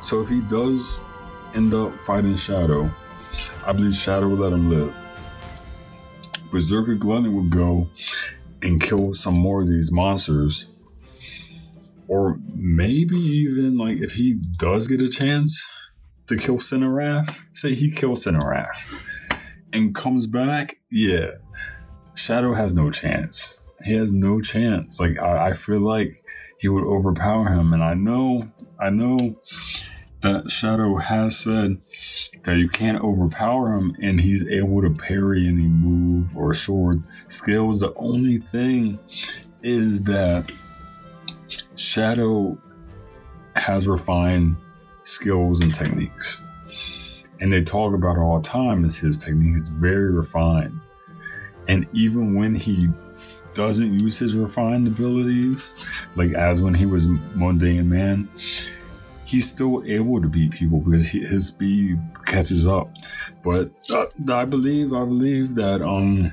So 0.01 0.21
if 0.21 0.27
he 0.27 0.41
does 0.41 0.99
end 1.55 1.73
up 1.73 1.97
fighting 2.01 2.35
Shadow, 2.35 2.91
I 3.65 3.71
believe 3.71 3.95
Shadow 3.95 4.27
will 4.27 4.37
let 4.37 4.51
him 4.51 4.69
live. 4.69 4.99
Berserk 6.51 6.89
of 6.89 6.99
Gluttony 6.99 7.29
would 7.29 7.49
go 7.49 7.87
and 8.61 8.81
kill 8.81 9.13
some 9.13 9.35
more 9.35 9.61
of 9.61 9.69
these 9.69 9.91
monsters. 9.91 10.67
Or 12.09 12.37
maybe 12.53 13.15
even 13.15 13.77
like 13.77 13.99
if 13.99 14.13
he 14.13 14.41
does 14.57 14.89
get 14.89 15.01
a 15.01 15.07
chance 15.07 15.70
to 16.27 16.37
kill 16.37 16.57
Cinerath, 16.57 17.43
say 17.51 17.73
he 17.73 17.91
kills 17.91 18.25
Cinerath 18.25 19.01
and 19.73 19.95
comes 19.95 20.27
back, 20.27 20.77
yeah, 20.89 21.31
Shadow 22.15 22.53
has 22.53 22.73
no 22.73 22.91
chance. 22.91 23.61
He 23.83 23.93
has 23.95 24.13
no 24.13 24.41
chance. 24.41 24.99
Like 24.99 25.19
I, 25.19 25.49
I 25.49 25.53
feel 25.53 25.81
like 25.81 26.23
he 26.59 26.67
would 26.67 26.83
overpower 26.83 27.49
him, 27.49 27.73
and 27.73 27.83
I 27.83 27.93
know, 27.95 28.51
I 28.79 28.89
know 28.89 29.37
that 30.21 30.51
Shadow 30.51 30.97
has 30.97 31.37
said 31.39 31.81
that 32.43 32.57
you 32.57 32.69
can't 32.69 33.03
overpower 33.03 33.75
him 33.75 33.95
and 34.01 34.21
he's 34.21 34.47
able 34.47 34.81
to 34.83 34.91
parry 34.91 35.47
any 35.47 35.67
move 35.67 36.37
or 36.37 36.53
sword 36.53 37.01
skills. 37.27 37.79
The 37.79 37.93
only 37.95 38.37
thing 38.37 38.99
is 39.63 40.03
that 40.03 40.51
Shadow 41.75 42.59
has 43.55 43.87
refined 43.87 44.57
skills 45.03 45.61
and 45.61 45.73
techniques. 45.73 46.43
And 47.39 47.51
they 47.51 47.63
talk 47.63 47.93
about 47.93 48.17
all 48.17 48.39
the 48.39 48.47
time 48.47 48.85
is 48.85 48.99
his 48.99 49.17
technique 49.17 49.55
is 49.55 49.67
very 49.67 50.11
refined. 50.11 50.79
And 51.67 51.87
even 51.93 52.35
when 52.35 52.55
he 52.55 52.87
doesn't 53.53 53.99
use 53.99 54.19
his 54.19 54.37
refined 54.37 54.87
abilities, 54.87 56.03
like 56.15 56.33
as 56.33 56.61
when 56.61 56.73
he 56.73 56.85
was 56.85 57.07
mundane 57.35 57.89
man, 57.89 58.29
he's 59.25 59.49
still 59.49 59.83
able 59.85 60.21
to 60.21 60.27
beat 60.27 60.51
people 60.51 60.81
because 60.81 61.09
he, 61.09 61.19
his 61.19 61.47
speed 61.47 61.99
catches 62.25 62.67
up. 62.67 62.89
But 63.43 63.71
uh, 63.89 64.05
I 64.31 64.45
believe, 64.45 64.93
I 64.93 65.05
believe 65.05 65.55
that 65.55 65.81
um 65.81 66.31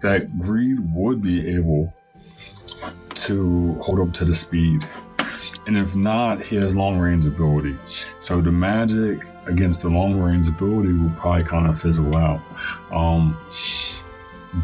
that 0.00 0.38
greed 0.40 0.78
would 0.92 1.22
be 1.22 1.56
able 1.56 1.94
to 3.14 3.74
hold 3.80 4.00
up 4.00 4.12
to 4.14 4.24
the 4.24 4.34
speed. 4.34 4.84
And 5.66 5.76
if 5.76 5.94
not, 5.94 6.42
he 6.42 6.56
has 6.56 6.74
long 6.74 6.98
range 6.98 7.26
ability. 7.26 7.78
So 8.18 8.40
the 8.40 8.50
magic 8.50 9.22
against 9.46 9.82
the 9.82 9.88
long 9.88 10.18
range 10.18 10.48
ability 10.48 10.92
will 10.92 11.10
probably 11.10 11.44
kind 11.44 11.68
of 11.68 11.80
fizzle 11.80 12.16
out. 12.16 12.40
Um, 12.90 13.38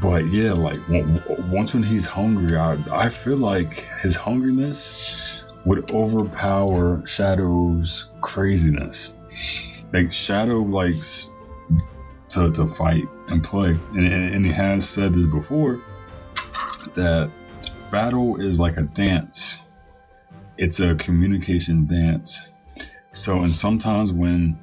but 0.02 0.26
yeah, 0.26 0.52
like 0.52 0.80
once 0.88 1.72
when 1.72 1.82
he's 1.82 2.06
hungry, 2.06 2.56
I, 2.56 2.78
I 2.90 3.08
feel 3.08 3.36
like 3.36 3.86
his 4.02 4.18
hungriness 4.18 5.16
would 5.64 5.90
overpower 5.90 7.06
Shadow's 7.06 8.12
craziness. 8.20 9.18
Like 9.92 10.12
Shadow 10.12 10.60
likes 10.60 11.28
to, 12.30 12.50
to 12.52 12.66
fight 12.66 13.04
and 13.28 13.42
play, 13.42 13.70
and, 13.70 14.06
and, 14.06 14.34
and 14.34 14.46
he 14.46 14.52
has 14.52 14.88
said 14.88 15.14
this 15.14 15.26
before 15.26 15.80
that 16.94 17.30
battle 17.90 18.40
is 18.40 18.60
like 18.60 18.76
a 18.76 18.82
dance. 18.82 19.67
It's 20.58 20.80
a 20.80 20.96
communication 20.96 21.86
dance. 21.86 22.52
So, 23.12 23.40
and 23.40 23.54
sometimes 23.54 24.12
when 24.12 24.58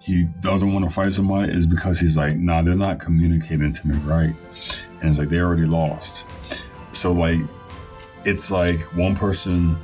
he 0.00 0.24
doesn't 0.40 0.72
want 0.72 0.84
to 0.84 0.90
fight 0.90 1.12
somebody 1.12 1.52
is 1.52 1.66
because 1.66 2.00
he's 2.00 2.16
like, 2.16 2.36
nah, 2.36 2.62
they're 2.62 2.74
not 2.74 2.98
communicating 2.98 3.70
to 3.70 3.88
me 3.88 3.96
right. 3.98 4.34
And 5.00 5.08
it's 5.08 5.18
like 5.18 5.28
they 5.28 5.38
already 5.38 5.66
lost. 5.66 6.26
So 6.92 7.12
like 7.12 7.40
it's 8.24 8.50
like 8.50 8.80
one 8.96 9.14
person 9.14 9.76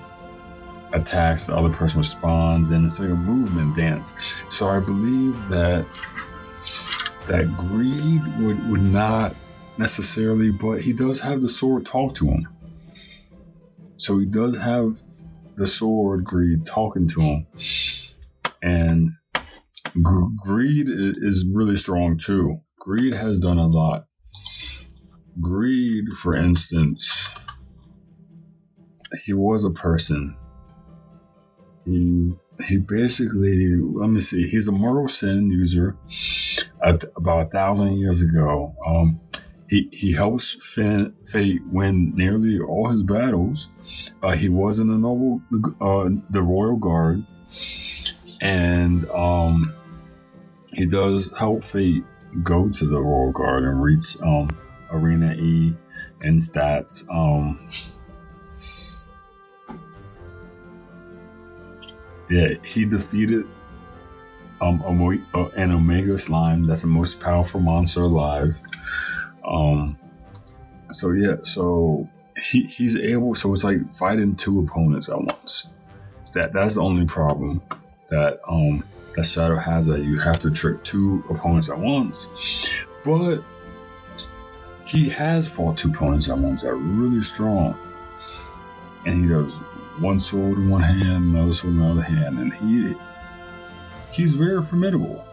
attacks, 0.92 1.46
the 1.46 1.54
other 1.54 1.72
person 1.72 1.98
responds, 1.98 2.70
and 2.70 2.84
it's 2.84 2.98
like 2.98 3.10
a 3.10 3.14
movement 3.14 3.76
dance. 3.76 4.42
So 4.48 4.68
I 4.68 4.80
believe 4.80 5.48
that 5.48 5.86
that 7.26 7.56
greed 7.56 8.22
would, 8.38 8.68
would 8.68 8.82
not 8.82 9.34
necessarily, 9.78 10.50
but 10.50 10.80
he 10.80 10.92
does 10.92 11.20
have 11.20 11.40
the 11.40 11.48
sword 11.48 11.86
talk 11.86 12.14
to 12.14 12.26
him. 12.26 12.48
So 13.96 14.18
he 14.18 14.26
does 14.26 14.60
have 14.60 14.96
the 15.56 15.66
sword 15.66 16.24
greed 16.24 16.64
talking 16.64 17.06
to 17.08 17.20
him. 17.20 17.46
And 18.62 19.10
greed 20.02 20.88
is, 20.88 21.16
is 21.18 21.46
really 21.52 21.76
strong 21.76 22.18
too. 22.18 22.60
Greed 22.78 23.14
has 23.14 23.38
done 23.38 23.58
a 23.58 23.66
lot. 23.66 24.06
Greed, 25.40 26.12
for 26.12 26.36
instance, 26.36 27.30
he 29.24 29.32
was 29.32 29.64
a 29.64 29.70
person 29.70 30.36
he 31.86 32.32
he 32.66 32.78
basically 32.78 33.76
let 33.76 34.10
me 34.10 34.20
see. 34.20 34.48
He's 34.48 34.68
a 34.68 34.72
mortal 34.72 35.06
sin 35.06 35.50
user. 35.50 35.96
At, 36.84 37.04
about 37.16 37.46
a 37.46 37.50
thousand 37.50 37.98
years 37.98 38.22
ago, 38.22 38.74
um, 38.86 39.20
he 39.68 39.88
he 39.92 40.12
helps 40.12 40.74
fin- 40.74 41.14
Fate 41.24 41.62
win 41.66 42.14
nearly 42.14 42.58
all 42.58 42.88
his 42.90 43.02
battles. 43.02 43.68
Uh, 44.22 44.32
he 44.32 44.48
was 44.48 44.78
in 44.78 44.88
the 44.88 44.98
noble, 44.98 45.40
uh, 45.80 46.08
the 46.30 46.42
royal 46.42 46.76
guard, 46.76 47.24
and 48.40 49.08
um, 49.10 49.74
he 50.74 50.86
does 50.86 51.36
help 51.38 51.62
Fate 51.62 52.04
go 52.42 52.68
to 52.68 52.86
the 52.86 53.00
royal 53.00 53.32
guard 53.32 53.64
and 53.64 53.82
reach 53.82 54.20
um, 54.22 54.48
Arena 54.90 55.34
E 55.34 55.74
and 56.22 56.38
stats. 56.38 57.08
Um, 57.10 57.58
Yeah, 62.28 62.54
he 62.64 62.84
defeated 62.84 63.46
um, 64.60 64.82
uh, 65.34 65.44
an 65.56 65.70
Omega 65.70 66.18
slime. 66.18 66.66
That's 66.66 66.82
the 66.82 66.88
most 66.88 67.20
powerful 67.20 67.60
monster 67.60 68.00
alive. 68.00 68.60
Um, 69.46 69.98
so 70.90 71.12
yeah, 71.12 71.36
so 71.42 72.08
he 72.36 72.62
he's 72.62 72.96
able. 72.96 73.34
So 73.34 73.52
it's 73.52 73.64
like 73.64 73.90
fighting 73.92 74.36
two 74.36 74.60
opponents 74.60 75.08
at 75.08 75.18
once. 75.20 75.72
That 76.34 76.52
that's 76.52 76.74
the 76.74 76.82
only 76.82 77.06
problem 77.06 77.62
that 78.08 78.40
um 78.48 78.84
that 79.14 79.24
Shadow 79.24 79.56
has. 79.56 79.86
That 79.86 80.02
you 80.02 80.18
have 80.18 80.38
to 80.40 80.50
trick 80.50 80.82
two 80.84 81.24
opponents 81.30 81.70
at 81.70 81.78
once, 81.78 82.28
but 83.04 83.42
he 84.86 85.08
has 85.08 85.48
fought 85.48 85.76
two 85.76 85.90
opponents 85.90 86.28
at 86.28 86.38
once 86.38 86.62
that 86.62 86.70
are 86.70 86.76
really 86.76 87.20
strong, 87.20 87.78
and 89.04 89.18
he 89.20 89.28
does 89.28 89.58
one 89.98 90.18
sword 90.18 90.58
in 90.58 90.68
one 90.68 90.82
hand, 90.82 91.34
another 91.34 91.52
sword 91.52 91.74
in 91.74 91.80
the 91.80 91.86
other 91.86 92.02
hand, 92.02 92.38
and 92.38 92.52
he 92.54 92.94
he's 94.12 94.34
very 94.34 94.62
formidable. 94.62 95.24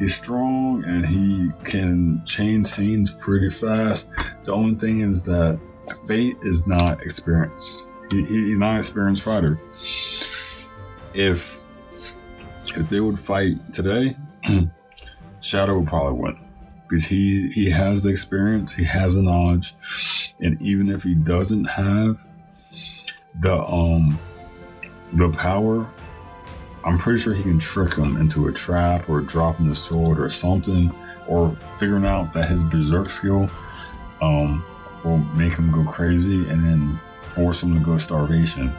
He's 0.00 0.14
strong 0.14 0.82
and 0.84 1.04
he 1.04 1.52
can 1.62 2.24
change 2.24 2.66
scenes 2.66 3.10
pretty 3.10 3.50
fast. 3.50 4.10
The 4.44 4.52
only 4.52 4.74
thing 4.74 5.02
is 5.02 5.22
that 5.24 5.60
Fate 6.06 6.38
is 6.42 6.66
not 6.66 7.02
experienced. 7.02 7.90
He, 8.10 8.24
he's 8.24 8.58
not 8.58 8.72
an 8.72 8.78
experienced 8.78 9.22
fighter. 9.22 9.60
If 11.14 11.60
if 11.92 12.88
they 12.88 13.00
would 13.00 13.18
fight 13.18 13.72
today, 13.72 14.16
Shadow 15.40 15.78
would 15.78 15.88
probably 15.88 16.18
win 16.18 16.38
because 16.88 17.04
he 17.04 17.48
he 17.48 17.70
has 17.70 18.02
the 18.02 18.08
experience, 18.08 18.74
he 18.74 18.84
has 18.84 19.16
the 19.16 19.22
knowledge, 19.22 19.74
and 20.40 20.60
even 20.62 20.88
if 20.88 21.02
he 21.02 21.14
doesn't 21.14 21.66
have 21.66 22.26
the 23.38 23.62
um 23.64 24.18
the 25.12 25.30
power 25.30 25.88
i'm 26.84 26.98
pretty 26.98 27.20
sure 27.20 27.34
he 27.34 27.42
can 27.42 27.58
trick 27.58 27.94
him 27.94 28.16
into 28.16 28.48
a 28.48 28.52
trap 28.52 29.08
or 29.08 29.20
dropping 29.20 29.68
the 29.68 29.74
sword 29.74 30.18
or 30.18 30.28
something 30.28 30.94
or 31.26 31.56
figuring 31.76 32.04
out 32.04 32.32
that 32.32 32.48
his 32.48 32.64
berserk 32.64 33.10
skill 33.10 33.48
um 34.20 34.64
will 35.04 35.18
make 35.18 35.54
him 35.54 35.70
go 35.70 35.84
crazy 35.84 36.48
and 36.48 36.64
then 36.64 37.00
force 37.22 37.62
him 37.62 37.74
to 37.74 37.80
go 37.80 37.96
starvation 37.96 38.72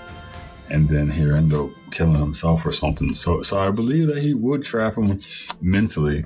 and 0.72 0.88
then 0.88 1.10
he'll 1.10 1.36
end 1.36 1.54
up 1.54 1.70
killing 1.92 2.16
himself 2.16 2.66
or 2.66 2.72
something. 2.72 3.14
So, 3.14 3.42
so 3.42 3.60
I 3.60 3.72
believe 3.72 4.08
that 4.08 4.20
he 4.20 4.34
would 4.34 4.64
trap 4.64 4.96
him 4.98 5.20
mentally. 5.60 6.26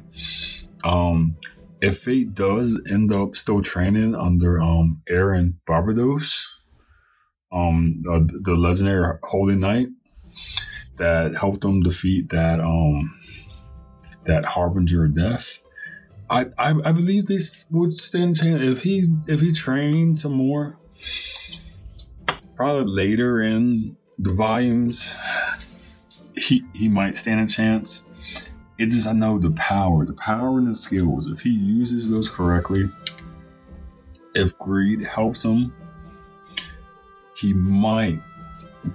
Um, 0.84 1.38
if 1.82 1.98
Fate 2.00 2.36
does 2.36 2.80
end 2.90 3.12
up 3.12 3.36
still 3.36 3.62
training 3.62 4.16
under 4.16 4.62
um 4.62 5.02
Aaron 5.10 5.60
Barbatos, 5.68 6.46
um 7.52 7.92
the, 8.02 8.40
the 8.44 8.56
legendary 8.56 9.18
Holy 9.24 9.56
Knight 9.56 9.88
that 10.98 11.38
helped 11.38 11.64
him 11.64 11.82
defeat 11.82 12.30
that 12.30 12.60
um 12.60 13.14
that 14.26 14.46
harbinger 14.46 15.06
of 15.06 15.14
death. 15.14 15.62
I, 16.30 16.48
I, 16.58 16.74
I 16.84 16.92
believe 16.92 17.28
this 17.28 17.66
would 17.70 17.94
stand 17.94 18.38
chance 18.38 18.66
if 18.66 18.84
he 18.84 19.08
if 19.28 19.42
he 19.42 19.54
trained 19.54 20.18
some 20.18 20.34
more. 20.34 20.78
Probably 22.56 22.92
later 22.92 23.42
in 23.42 23.98
the 24.18 24.34
volumes, 24.34 25.16
he 26.36 26.64
he 26.74 26.90
might 26.90 27.18
stand 27.18 27.50
a 27.50 27.54
chance. 27.54 28.06
It's 28.78 28.96
just 28.96 29.08
I 29.08 29.14
know 29.14 29.40
the 29.40 29.52
power, 29.52 30.06
the 30.06 30.14
power 30.14 30.58
and 30.58 30.68
the 30.68 30.76
skills. 30.76 31.32
If 31.32 31.42
he 31.42 31.52
uses 31.52 32.10
those 32.10 32.30
correctly, 32.30 32.90
if 34.34 34.58
greed 34.58 35.06
helps 35.06 35.46
him, 35.46 35.74
he 37.38 37.54
might 37.54 38.22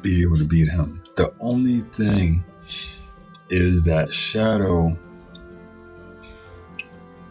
be 0.03 0.23
able 0.23 0.37
to 0.37 0.47
beat 0.47 0.69
him. 0.69 1.00
The 1.21 1.35
only 1.39 1.81
thing 1.81 2.45
is 3.51 3.85
that 3.85 4.11
Shadow 4.11 4.97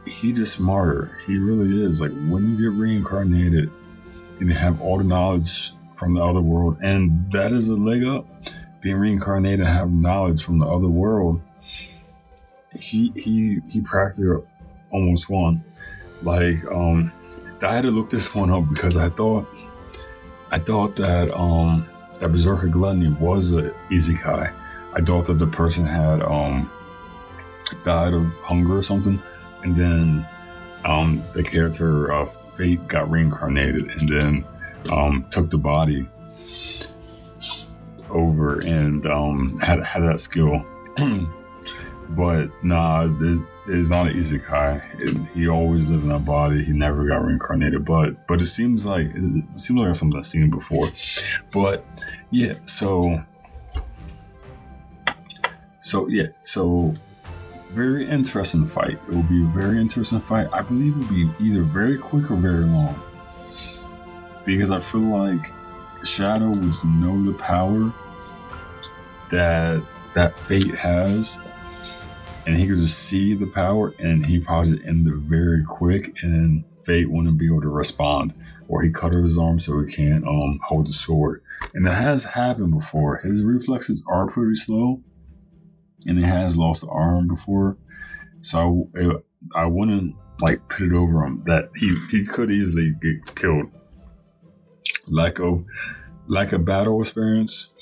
he 0.05 0.31
just 0.31 0.53
smarter. 0.53 1.17
He 1.25 1.39
really 1.39 1.83
is. 1.83 1.99
Like 1.99 2.11
when 2.11 2.51
you 2.51 2.69
get 2.69 2.79
reincarnated 2.79 3.71
and 4.39 4.47
you 4.47 4.53
have 4.53 4.79
all 4.79 4.99
the 4.99 5.03
knowledge 5.03 5.71
from 5.95 6.13
the 6.13 6.23
other 6.23 6.39
world, 6.39 6.77
and 6.83 7.31
that 7.31 7.51
is 7.51 7.67
a 7.67 7.75
leg 7.75 8.03
up. 8.03 8.27
Being 8.79 8.97
reincarnated 8.97 9.61
and 9.61 9.69
have 9.69 9.91
knowledge 9.91 10.43
from 10.43 10.59
the 10.59 10.67
other 10.67 10.87
world, 10.87 11.41
he 12.79 13.11
he 13.15 13.57
he 13.69 13.81
practically 13.81 14.43
almost 14.91 15.31
won. 15.31 15.63
Like 16.21 16.63
um, 16.65 17.11
I 17.63 17.73
had 17.73 17.85
to 17.85 17.91
look 17.91 18.11
this 18.11 18.35
one 18.35 18.51
up 18.51 18.69
because 18.69 18.95
I 18.97 19.09
thought 19.09 19.47
I 20.51 20.59
thought 20.59 20.95
that 20.97 21.35
um 21.35 21.89
that 22.19 22.31
Berserk 22.31 22.63
of 22.63 22.71
Gluttony 22.71 23.09
was 23.09 23.53
a 23.53 23.71
isekai. 23.91 24.53
I 24.93 25.01
thought 25.01 25.25
that 25.25 25.39
the 25.39 25.47
person 25.47 25.85
had 25.85 26.21
um 26.21 26.71
died 27.83 28.13
of 28.13 28.25
hunger 28.39 28.77
or 28.77 28.81
something 28.81 29.21
and 29.63 29.75
then 29.75 30.25
um, 30.85 31.23
the 31.33 31.43
character 31.43 32.11
of 32.11 32.31
Fate 32.53 32.87
got 32.87 33.09
reincarnated, 33.09 33.83
and 33.83 34.09
then 34.09 34.45
um, 34.91 35.25
took 35.29 35.49
the 35.49 35.57
body 35.57 36.07
over 38.09 38.61
and 38.61 39.05
um, 39.05 39.51
had 39.61 39.83
had 39.85 40.03
that 40.03 40.19
skill. 40.19 40.65
but 42.09 42.49
nah, 42.63 43.07
it, 43.19 43.41
it's 43.69 43.91
not 43.91 44.07
an 44.07 44.13
isekai. 44.13 45.01
It, 45.01 45.35
he 45.35 45.47
always 45.47 45.87
lived 45.87 46.03
in 46.03 46.09
that 46.09 46.25
body. 46.25 46.63
He 46.63 46.73
never 46.73 47.05
got 47.05 47.23
reincarnated. 47.23 47.85
But 47.85 48.27
but 48.27 48.41
it 48.41 48.47
seems 48.47 48.85
like 48.85 49.07
it 49.13 49.55
seems 49.55 49.79
like 49.79 49.95
something 49.95 50.17
I've 50.17 50.25
seen 50.25 50.49
before. 50.49 50.87
But 51.51 51.85
yeah, 52.31 52.53
so 52.63 53.23
so 55.79 56.07
yeah, 56.07 56.27
so 56.41 56.95
very 57.69 58.09
interesting 58.09 58.65
fight. 58.65 58.99
It 59.07 59.13
will 59.13 59.23
be 59.23 59.43
a 59.43 59.47
very 59.47 59.79
interesting 59.79 60.19
fight. 60.19 60.47
I 60.51 60.61
believe 60.61 60.95
it 60.95 60.99
will 60.99 61.07
be 61.07 61.29
either 61.39 61.61
very 61.61 61.97
quick 61.97 62.31
or 62.31 62.35
very 62.35 62.65
long. 62.65 62.99
Because 64.45 64.71
I 64.71 64.79
feel 64.79 65.01
like 65.01 65.51
Shadow 66.03 66.47
would 66.47 66.85
know 66.85 67.23
the 67.23 67.35
power 67.37 67.93
that 69.29 69.83
that 70.13 70.35
fate 70.35 70.73
has. 70.75 71.39
And 72.49 72.57
he 72.57 72.65
could 72.65 72.77
just 72.77 72.97
see 72.97 73.35
the 73.35 73.45
power 73.45 73.93
and 73.99 74.25
he 74.25 74.39
probably 74.39 74.83
end 74.83 75.05
it 75.05 75.13
very 75.17 75.63
quick 75.63 76.17
and 76.23 76.63
Fate 76.83 77.11
wouldn't 77.11 77.37
be 77.37 77.45
able 77.45 77.61
to 77.61 77.69
respond. 77.69 78.33
Or 78.67 78.81
he 78.81 78.91
cut 78.91 79.13
his 79.13 79.37
arm 79.37 79.59
so 79.59 79.79
he 79.79 79.93
can't 79.93 80.27
um 80.27 80.59
hold 80.63 80.87
the 80.87 80.93
sword. 80.93 81.43
And 81.75 81.85
that 81.85 82.01
has 82.01 82.23
happened 82.25 82.71
before. 82.71 83.17
His 83.17 83.43
reflexes 83.43 84.03
are 84.07 84.25
pretty 84.25 84.55
slow 84.55 85.03
and 86.07 86.17
he 86.17 86.23
has 86.23 86.57
lost 86.57 86.81
an 86.81 86.89
arm 86.91 87.27
before. 87.27 87.77
So 88.41 88.89
it, 88.95 89.23
I 89.53 89.67
wouldn't 89.67 90.15
like 90.41 90.67
put 90.69 90.87
it 90.87 90.93
over 90.93 91.23
him 91.23 91.43
that 91.45 91.69
he, 91.75 91.99
he 92.09 92.25
could 92.25 92.49
easily 92.49 92.95
get 92.99 93.35
killed. 93.35 93.67
Lack 95.07 95.37
of 95.37 95.65
lack 96.25 96.51
of 96.51 96.65
battle 96.65 96.99
experience, 96.99 97.73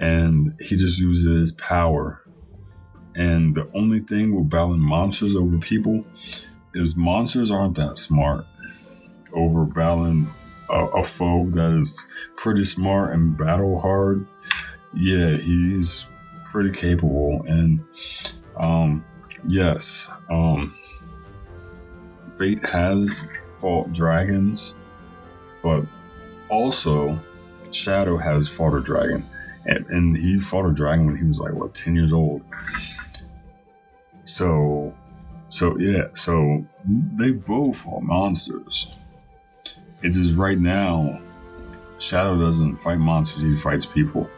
and 0.00 0.54
he 0.60 0.76
just 0.76 0.98
uses 0.98 1.52
power. 1.52 2.22
And 3.16 3.54
the 3.54 3.68
only 3.74 4.00
thing 4.00 4.34
with 4.34 4.50
battling 4.50 4.80
monsters 4.80 5.34
over 5.34 5.58
people 5.58 6.04
is 6.74 6.96
monsters 6.96 7.50
aren't 7.50 7.76
that 7.76 7.96
smart 7.96 8.46
over 9.32 9.64
battling 9.64 10.28
a, 10.68 10.86
a 10.86 11.02
foe 11.02 11.48
that 11.50 11.72
is 11.72 12.04
pretty 12.36 12.64
smart 12.64 13.14
and 13.14 13.36
battle 13.36 13.80
hard. 13.80 14.26
Yeah, 14.94 15.36
he's 15.36 16.08
pretty 16.44 16.78
capable. 16.78 17.42
And 17.46 17.84
um, 18.56 19.04
yes, 19.46 20.10
um, 20.30 20.74
Fate 22.38 22.66
has 22.66 23.24
fought 23.54 23.92
dragons, 23.92 24.76
but 25.62 25.84
also 26.48 27.18
Shadow 27.70 28.16
has 28.18 28.48
fought 28.48 28.74
a 28.74 28.80
dragon. 28.80 29.24
And, 29.64 29.86
and 29.86 30.16
he 30.16 30.38
fought 30.38 30.66
a 30.66 30.72
dragon 30.72 31.06
when 31.06 31.16
he 31.16 31.24
was 31.24 31.40
like, 31.40 31.52
what, 31.54 31.74
10 31.74 31.96
years 31.96 32.12
old. 32.12 32.42
So, 34.26 34.92
so 35.48 35.78
yeah, 35.78 36.08
so 36.12 36.66
they 36.84 37.30
both 37.30 37.86
are 37.86 38.00
monsters. 38.00 38.96
It's 40.02 40.32
right 40.32 40.58
now, 40.58 41.20
Shadow 41.98 42.38
doesn't 42.38 42.76
fight 42.76 42.98
monsters, 42.98 43.42
he 43.42 43.54
fights 43.54 43.86
people. 43.86 44.28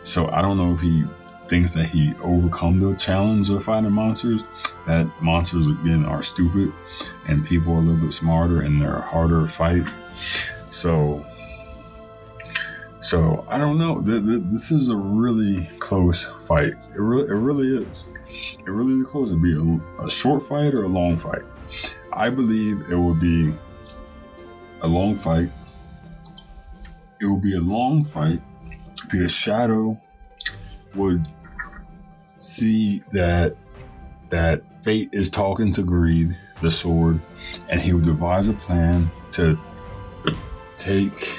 So 0.00 0.28
I 0.30 0.40
don't 0.40 0.56
know 0.56 0.72
if 0.72 0.80
he 0.80 1.04
thinks 1.48 1.74
that 1.74 1.86
he 1.86 2.14
overcome 2.22 2.80
the 2.80 2.96
challenge 2.96 3.50
of 3.50 3.62
fighting 3.62 3.92
monsters. 3.92 4.42
That 4.86 5.06
monsters 5.20 5.66
again 5.66 6.04
are 6.04 6.22
stupid, 6.22 6.72
and 7.28 7.46
people 7.46 7.74
are 7.74 7.78
a 7.78 7.80
little 7.80 8.00
bit 8.00 8.12
smarter 8.12 8.62
and 8.62 8.80
they're 8.80 9.00
harder 9.00 9.42
to 9.42 9.46
fight. 9.46 9.84
So, 10.70 11.24
so 13.00 13.44
I 13.48 13.58
don't 13.58 13.78
know. 13.78 14.00
This 14.00 14.70
is 14.70 14.88
a 14.88 14.96
really 14.96 15.68
close 15.78 16.24
fight. 16.48 16.72
It 16.94 17.00
really, 17.00 17.28
it 17.28 17.34
really 17.34 17.84
is. 17.84 18.04
It 18.58 18.70
really 18.70 19.00
is 19.00 19.06
close. 19.06 19.28
It'd 19.28 19.42
be 19.42 19.56
a, 19.56 20.04
a 20.04 20.10
short 20.10 20.42
fight 20.42 20.74
or 20.74 20.84
a 20.84 20.88
long 20.88 21.18
fight. 21.18 21.42
I 22.12 22.30
believe 22.30 22.82
it 22.90 22.96
would 22.96 23.20
be 23.20 23.54
a 24.80 24.88
long 24.88 25.14
fight. 25.14 25.50
It 27.20 27.26
would 27.26 27.42
be 27.42 27.56
a 27.56 27.60
long 27.60 28.04
fight 28.04 28.40
because 29.10 29.32
Shadow 29.32 30.00
would 30.94 31.26
see 32.38 33.00
that 33.12 33.56
that 34.28 34.62
fate 34.82 35.08
is 35.12 35.30
talking 35.30 35.72
to 35.72 35.82
greed, 35.82 36.36
the 36.60 36.70
sword, 36.70 37.20
and 37.68 37.80
he 37.80 37.92
would 37.92 38.04
devise 38.04 38.48
a 38.48 38.54
plan 38.54 39.10
to 39.32 39.58
take 40.76 41.38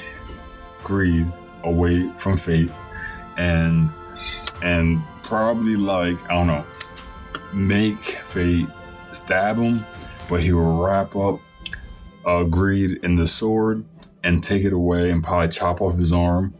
greed 0.83 1.27
away 1.63 2.09
from 2.15 2.37
fate 2.37 2.71
and 3.37 3.89
and 4.61 5.01
probably 5.23 5.75
like 5.75 6.17
I 6.29 6.35
don't 6.35 6.47
know 6.47 6.65
make 7.53 7.99
fate 7.99 8.67
stab 9.11 9.57
him, 9.57 9.85
but 10.29 10.41
he 10.41 10.51
will 10.53 10.83
wrap 10.83 11.15
up 11.15 11.39
uh, 12.25 12.43
greed 12.43 12.99
in 13.03 13.15
the 13.15 13.27
sword 13.27 13.85
and 14.23 14.43
take 14.43 14.63
it 14.63 14.73
away 14.73 15.09
and 15.09 15.23
probably 15.23 15.47
chop 15.47 15.81
off 15.81 15.97
his 15.97 16.11
arm 16.11 16.53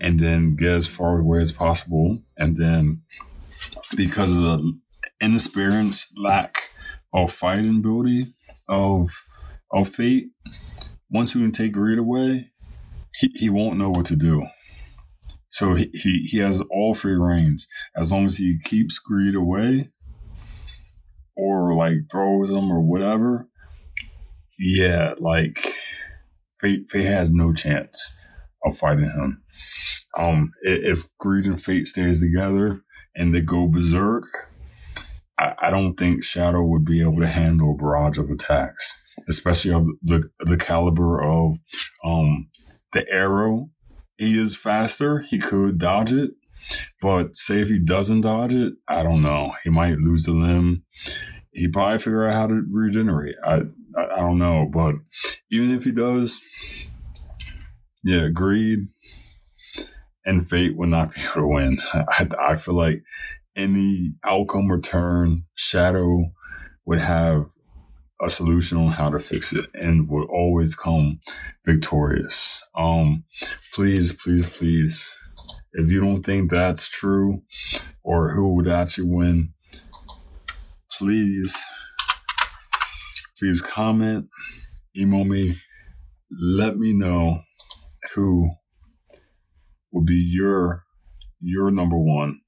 and 0.00 0.18
then 0.18 0.56
get 0.56 0.72
as 0.72 0.86
far 0.86 1.18
away 1.18 1.40
as 1.40 1.52
possible 1.52 2.18
and 2.36 2.56
then 2.56 3.02
because 3.96 4.34
of 4.36 4.42
the 4.42 4.78
inexperience, 5.20 6.12
lack 6.16 6.70
of 7.12 7.32
fighting 7.32 7.78
ability 7.78 8.34
of 8.68 9.10
of 9.70 9.88
fate. 9.88 10.28
Once 11.10 11.34
we 11.34 11.42
can 11.42 11.52
take 11.52 11.72
greed 11.72 11.98
away, 11.98 12.50
he, 13.14 13.30
he 13.34 13.50
won't 13.50 13.78
know 13.78 13.90
what 13.90 14.06
to 14.06 14.16
do. 14.16 14.46
So 15.48 15.74
he, 15.74 15.90
he, 15.94 16.26
he 16.30 16.38
has 16.38 16.60
all 16.70 16.94
free 16.94 17.16
range. 17.16 17.66
As 17.96 18.12
long 18.12 18.26
as 18.26 18.36
he 18.36 18.58
keeps 18.64 18.98
greed 18.98 19.34
away 19.34 19.90
or 21.38 21.74
like 21.74 22.10
throws 22.10 22.48
them 22.48 22.70
or 22.70 22.80
whatever, 22.82 23.48
yeah, 24.58 25.14
like 25.18 25.58
fate 26.60 26.88
fate 26.90 27.04
has 27.04 27.32
no 27.32 27.52
chance 27.52 28.16
of 28.64 28.76
fighting 28.76 29.10
him. 29.10 29.42
Um 30.18 30.52
if 30.62 31.06
greed 31.18 31.46
and 31.46 31.62
fate 31.62 31.86
stays 31.86 32.20
together, 32.20 32.82
and 33.14 33.34
they 33.34 33.40
go 33.40 33.68
berserk, 33.68 34.50
I, 35.38 35.54
I 35.62 35.70
don't 35.70 35.94
think 35.94 36.24
Shadow 36.24 36.64
would 36.64 36.84
be 36.84 37.00
able 37.00 37.20
to 37.20 37.26
handle 37.26 37.72
a 37.74 37.76
barrage 37.76 38.18
of 38.18 38.30
attacks, 38.30 39.02
especially 39.28 39.72
of 39.72 39.86
the 40.02 40.28
the 40.40 40.56
caliber 40.56 41.22
of 41.22 41.58
um 42.04 42.48
the 42.92 43.08
arrow 43.10 43.70
he 44.18 44.36
is 44.36 44.56
faster. 44.56 45.20
He 45.20 45.38
could 45.38 45.78
dodge 45.78 46.12
it. 46.12 46.32
But 47.00 47.36
say 47.36 47.60
if 47.60 47.68
he 47.68 47.78
doesn't 47.82 48.22
dodge 48.22 48.54
it, 48.54 48.74
I 48.88 49.02
don't 49.02 49.22
know. 49.22 49.54
He 49.64 49.70
might 49.70 49.98
lose 49.98 50.24
the 50.24 50.32
limb. 50.32 50.84
He 51.52 51.68
probably 51.68 51.98
figure 51.98 52.26
out 52.26 52.34
how 52.34 52.46
to 52.48 52.64
regenerate. 52.70 53.36
I, 53.44 53.62
I, 53.96 54.04
I 54.04 54.16
don't 54.16 54.38
know. 54.38 54.68
But 54.70 54.96
even 55.50 55.70
if 55.70 55.84
he 55.84 55.92
does, 55.92 56.40
yeah, 58.04 58.28
greed 58.28 58.88
and 60.24 60.46
fate 60.46 60.76
will 60.76 60.88
not 60.88 61.14
be 61.14 61.20
able 61.24 61.34
to 61.34 61.46
win. 61.46 61.78
I, 61.92 62.28
I 62.40 62.54
feel 62.56 62.74
like 62.74 63.02
any 63.56 64.14
outcome 64.24 64.70
return, 64.70 65.44
Shadow 65.54 66.32
would 66.84 67.00
have 67.00 67.46
a 68.20 68.30
solution 68.30 68.78
on 68.78 68.88
how 68.92 69.10
to 69.10 69.18
fix 69.18 69.52
it 69.52 69.66
and 69.74 70.08
would 70.08 70.28
always 70.28 70.74
come 70.74 71.20
victorious. 71.64 72.62
Um, 72.74 73.24
please, 73.72 74.12
please, 74.12 74.56
please, 74.56 75.16
if 75.72 75.90
you 75.90 76.00
don't 76.00 76.24
think 76.24 76.50
that's 76.50 76.88
true 76.88 77.42
or 78.02 78.30
who 78.30 78.54
would 78.54 78.68
actually 78.68 79.08
win, 79.08 79.52
please, 80.98 81.56
please 83.38 83.62
comment, 83.62 84.28
email 84.96 85.24
me, 85.24 85.56
let 86.30 86.76
me 86.76 86.92
know 86.92 87.42
who 88.14 88.50
will 89.92 90.04
be 90.04 90.18
your 90.20 90.84
your 91.40 91.70
number 91.70 91.98
one. 91.98 92.40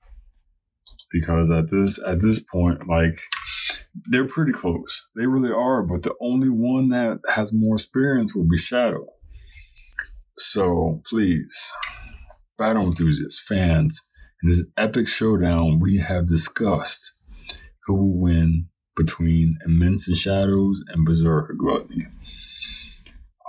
Because 1.12 1.50
at 1.50 1.70
this 1.70 2.00
at 2.04 2.20
this 2.20 2.40
point 2.40 2.88
like 2.88 3.18
they're 4.10 4.26
pretty 4.26 4.52
close. 4.52 5.10
They 5.16 5.26
really 5.26 5.52
are 5.52 5.82
but 5.82 6.02
the 6.02 6.14
only 6.20 6.48
one 6.48 6.88
that 6.90 7.20
has 7.34 7.52
more 7.52 7.74
experience 7.74 8.34
will 8.34 8.48
be 8.48 8.56
shadow. 8.56 9.06
So 10.38 11.02
please 11.08 11.72
battle 12.61 12.84
enthusiasts 12.84 13.40
fans 13.40 14.06
in 14.42 14.50
this 14.50 14.66
epic 14.76 15.08
showdown 15.08 15.80
we 15.80 15.96
have 15.96 16.26
discussed 16.26 17.14
who 17.86 17.94
will 17.94 18.20
win 18.20 18.66
between 18.94 19.56
Eminence 19.64 20.06
in 20.06 20.14
Shadows 20.14 20.84
and 20.88 21.06
Berserk 21.06 21.52
of 21.52 21.58
Gluttony 21.58 22.06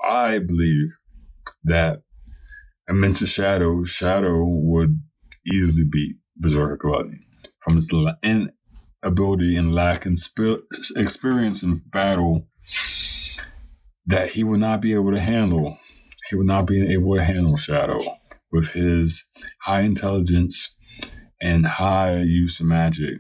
i 0.10 0.40
believe 0.40 0.96
that 1.62 2.04
Eminence 2.90 3.28
Shadow, 3.30 3.84
Shadow 3.84 4.46
would 4.46 5.02
easily 5.46 5.88
beat 5.90 6.16
Berserk 6.38 6.74
of 6.74 6.80
Gluttony 6.80 7.20
from 7.58 7.76
his 7.76 7.94
inability 8.24 9.58
and 9.58 9.76
lack 9.76 10.06
in 10.06 10.16
sp- 10.16 10.64
experience 10.96 11.64
in 11.64 11.76
battle 11.86 12.48
that 14.06 14.32
he 14.32 14.44
would 14.44 14.62
not 14.62 14.82
be 14.82 14.94
able 14.94 15.12
to 15.12 15.20
handle. 15.20 15.78
He 16.30 16.36
would 16.36 16.48
not 16.48 16.66
be 16.66 16.92
able 16.94 17.16
to 17.16 17.24
handle 17.24 17.56
Shadow 17.56 18.21
with 18.52 18.74
his 18.74 19.30
high 19.64 19.82
intelligence 19.82 20.76
and 21.42 21.66
high 21.66 22.18
use 22.18 22.60
of 22.60 22.68
magic. 22.68 23.20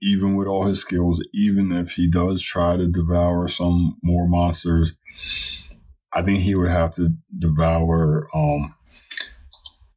Even 0.00 0.36
with 0.36 0.46
all 0.46 0.66
his 0.66 0.80
skills, 0.80 1.24
even 1.34 1.72
if 1.72 1.92
he 1.92 2.08
does 2.08 2.42
try 2.42 2.76
to 2.76 2.86
devour 2.86 3.48
some 3.48 3.96
more 4.02 4.28
monsters, 4.28 4.94
I 6.12 6.22
think 6.22 6.40
he 6.40 6.54
would 6.54 6.70
have 6.70 6.92
to 6.92 7.10
devour. 7.36 8.28
Um, 8.34 8.74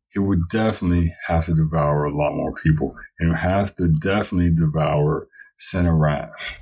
he 0.09 0.20
would 0.20 0.49
definitely 0.49 1.14
have 1.28 1.45
to 1.45 1.53
devour 1.53 2.05
a 2.05 2.18
lot 2.18 2.36
more 2.36 2.53
people, 2.53 2.95
and 3.20 3.36
has 3.38 3.74
to 3.76 3.88
definitely 3.88 4.53
devour 4.53 5.28
Cinerath. 5.57 6.59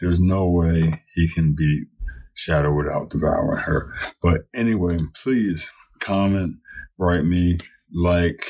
There's 0.00 0.20
no 0.20 0.50
way 0.50 1.02
he 1.14 1.28
can 1.28 1.54
beat 1.56 1.84
Shadow 2.34 2.74
without 2.74 3.10
devouring 3.10 3.62
her. 3.62 3.94
But 4.20 4.42
anyway, 4.54 4.98
please 5.22 5.72
comment, 6.02 6.56
write 6.98 7.24
me, 7.24 7.58
like, 7.94 8.44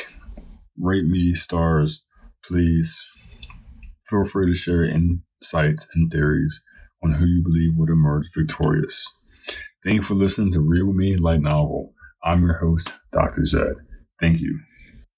rate 0.78 1.04
me 1.04 1.34
stars, 1.34 2.04
please. 2.44 2.98
Feel 4.08 4.24
free 4.24 4.48
to 4.48 4.54
share 4.54 4.84
insights 4.84 5.88
and 5.94 6.10
theories 6.10 6.62
on 7.02 7.12
who 7.12 7.26
you 7.26 7.42
believe 7.44 7.72
would 7.76 7.90
emerge 7.90 8.26
victorious. 8.36 9.06
Thank 9.84 9.96
you 9.96 10.02
for 10.02 10.14
listening 10.14 10.52
to 10.52 10.60
Read 10.60 10.82
With 10.82 10.96
Me 10.96 11.16
Light 11.16 11.40
Novel. 11.40 11.92
I'm 12.24 12.42
your 12.42 12.58
host, 12.58 12.98
Dr. 13.12 13.44
Zed. 13.44 13.74
Thank 14.20 14.40
you. 14.40 14.60